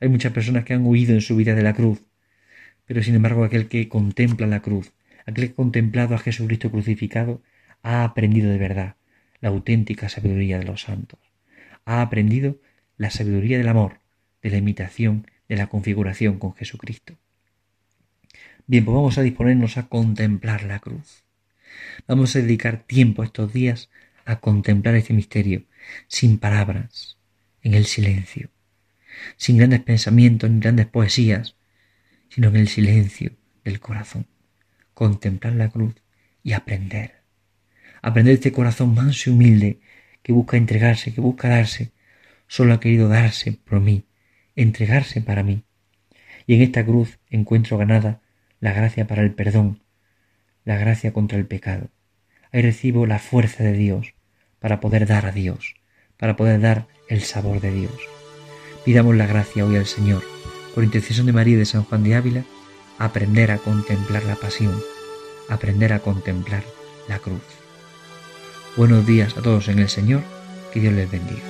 Hay 0.00 0.08
muchas 0.08 0.32
personas 0.32 0.64
que 0.64 0.74
han 0.74 0.86
huido 0.86 1.14
en 1.14 1.20
su 1.20 1.36
vida 1.36 1.54
de 1.54 1.62
la 1.62 1.74
cruz, 1.74 2.02
pero 2.86 3.02
sin 3.02 3.14
embargo 3.14 3.44
aquel 3.44 3.68
que 3.68 3.88
contempla 3.88 4.46
la 4.46 4.60
cruz, 4.60 4.92
aquel 5.26 5.46
que 5.46 5.52
ha 5.52 5.56
contemplado 5.56 6.14
a 6.14 6.18
Jesucristo 6.18 6.70
crucificado, 6.70 7.42
ha 7.82 8.04
aprendido 8.04 8.50
de 8.50 8.58
verdad 8.58 8.96
la 9.40 9.50
auténtica 9.50 10.08
sabiduría 10.08 10.58
de 10.58 10.64
los 10.64 10.82
santos. 10.82 11.20
Ha 11.84 12.02
aprendido 12.02 12.58
la 12.96 13.10
sabiduría 13.10 13.58
del 13.58 13.68
amor, 13.68 13.98
de 14.42 14.50
la 14.50 14.56
imitación, 14.56 15.26
de 15.48 15.56
la 15.56 15.68
configuración 15.68 16.38
con 16.38 16.54
Jesucristo. 16.54 17.14
Bien, 18.66 18.84
pues 18.84 18.94
vamos 18.94 19.18
a 19.18 19.22
disponernos 19.22 19.76
a 19.76 19.88
contemplar 19.88 20.62
la 20.64 20.78
cruz. 20.78 21.24
Vamos 22.06 22.34
a 22.36 22.40
dedicar 22.40 22.84
tiempo 22.84 23.22
estos 23.22 23.52
días 23.52 23.90
a 24.24 24.40
contemplar 24.40 24.94
este 24.94 25.12
misterio, 25.12 25.64
sin 26.06 26.38
palabras, 26.38 27.18
en 27.62 27.74
el 27.74 27.86
silencio, 27.86 28.50
sin 29.36 29.58
grandes 29.58 29.80
pensamientos 29.80 30.50
ni 30.50 30.60
grandes 30.60 30.86
poesías, 30.86 31.56
sino 32.28 32.48
en 32.48 32.56
el 32.56 32.68
silencio 32.68 33.32
del 33.64 33.80
corazón. 33.80 34.26
Contemplar 34.94 35.54
la 35.54 35.68
cruz 35.68 35.94
y 36.42 36.52
aprender. 36.52 37.22
Aprender 38.00 38.34
este 38.34 38.52
corazón 38.52 38.94
manso 38.94 39.30
y 39.30 39.32
humilde 39.32 39.80
que 40.22 40.32
busca 40.32 40.56
entregarse, 40.56 41.12
que 41.12 41.20
busca 41.20 41.48
darse. 41.48 41.92
Solo 42.46 42.74
ha 42.74 42.80
querido 42.80 43.08
darse 43.08 43.52
por 43.52 43.80
mí, 43.80 44.04
entregarse 44.56 45.20
para 45.20 45.42
mí. 45.42 45.64
Y 46.46 46.54
en 46.54 46.62
esta 46.62 46.84
cruz 46.84 47.18
encuentro 47.30 47.78
ganada 47.78 48.20
la 48.60 48.72
gracia 48.72 49.06
para 49.06 49.22
el 49.22 49.32
perdón, 49.32 49.82
la 50.64 50.76
gracia 50.76 51.12
contra 51.12 51.38
el 51.38 51.46
pecado. 51.46 51.90
Ahí 52.52 52.62
recibo 52.62 53.06
la 53.06 53.18
fuerza 53.18 53.64
de 53.64 53.72
Dios 53.72 54.14
para 54.58 54.80
poder 54.80 55.06
dar 55.06 55.26
a 55.26 55.32
Dios, 55.32 55.74
para 56.18 56.36
poder 56.36 56.60
dar 56.60 56.86
el 57.08 57.22
sabor 57.22 57.60
de 57.60 57.72
Dios. 57.72 57.92
Pidamos 58.84 59.14
la 59.16 59.26
gracia 59.26 59.64
hoy 59.64 59.76
al 59.76 59.86
Señor, 59.86 60.22
por 60.74 60.84
intercesión 60.84 61.26
de 61.26 61.32
María 61.32 61.54
y 61.54 61.58
de 61.58 61.66
San 61.66 61.84
Juan 61.84 62.02
de 62.02 62.14
Ávila, 62.14 62.44
aprender 62.98 63.50
a 63.50 63.58
contemplar 63.58 64.24
la 64.24 64.36
pasión, 64.36 64.74
aprender 65.48 65.92
a 65.92 66.00
contemplar 66.00 66.64
la 67.08 67.18
cruz. 67.18 67.42
Buenos 68.76 69.06
días 69.06 69.36
a 69.36 69.42
todos 69.42 69.68
en 69.68 69.78
el 69.78 69.88
Señor, 69.88 70.22
que 70.72 70.80
Dios 70.80 70.94
les 70.94 71.10
bendiga. 71.10 71.42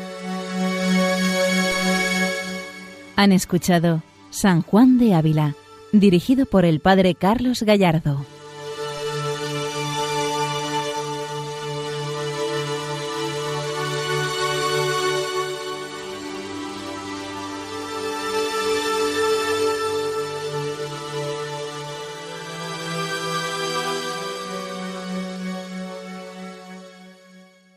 Han 3.16 3.32
escuchado 3.32 4.02
San 4.30 4.62
Juan 4.62 4.98
de 4.98 5.14
Ávila, 5.14 5.54
dirigido 5.92 6.46
por 6.46 6.64
el 6.64 6.80
Padre 6.80 7.14
Carlos 7.14 7.62
Gallardo. 7.62 8.24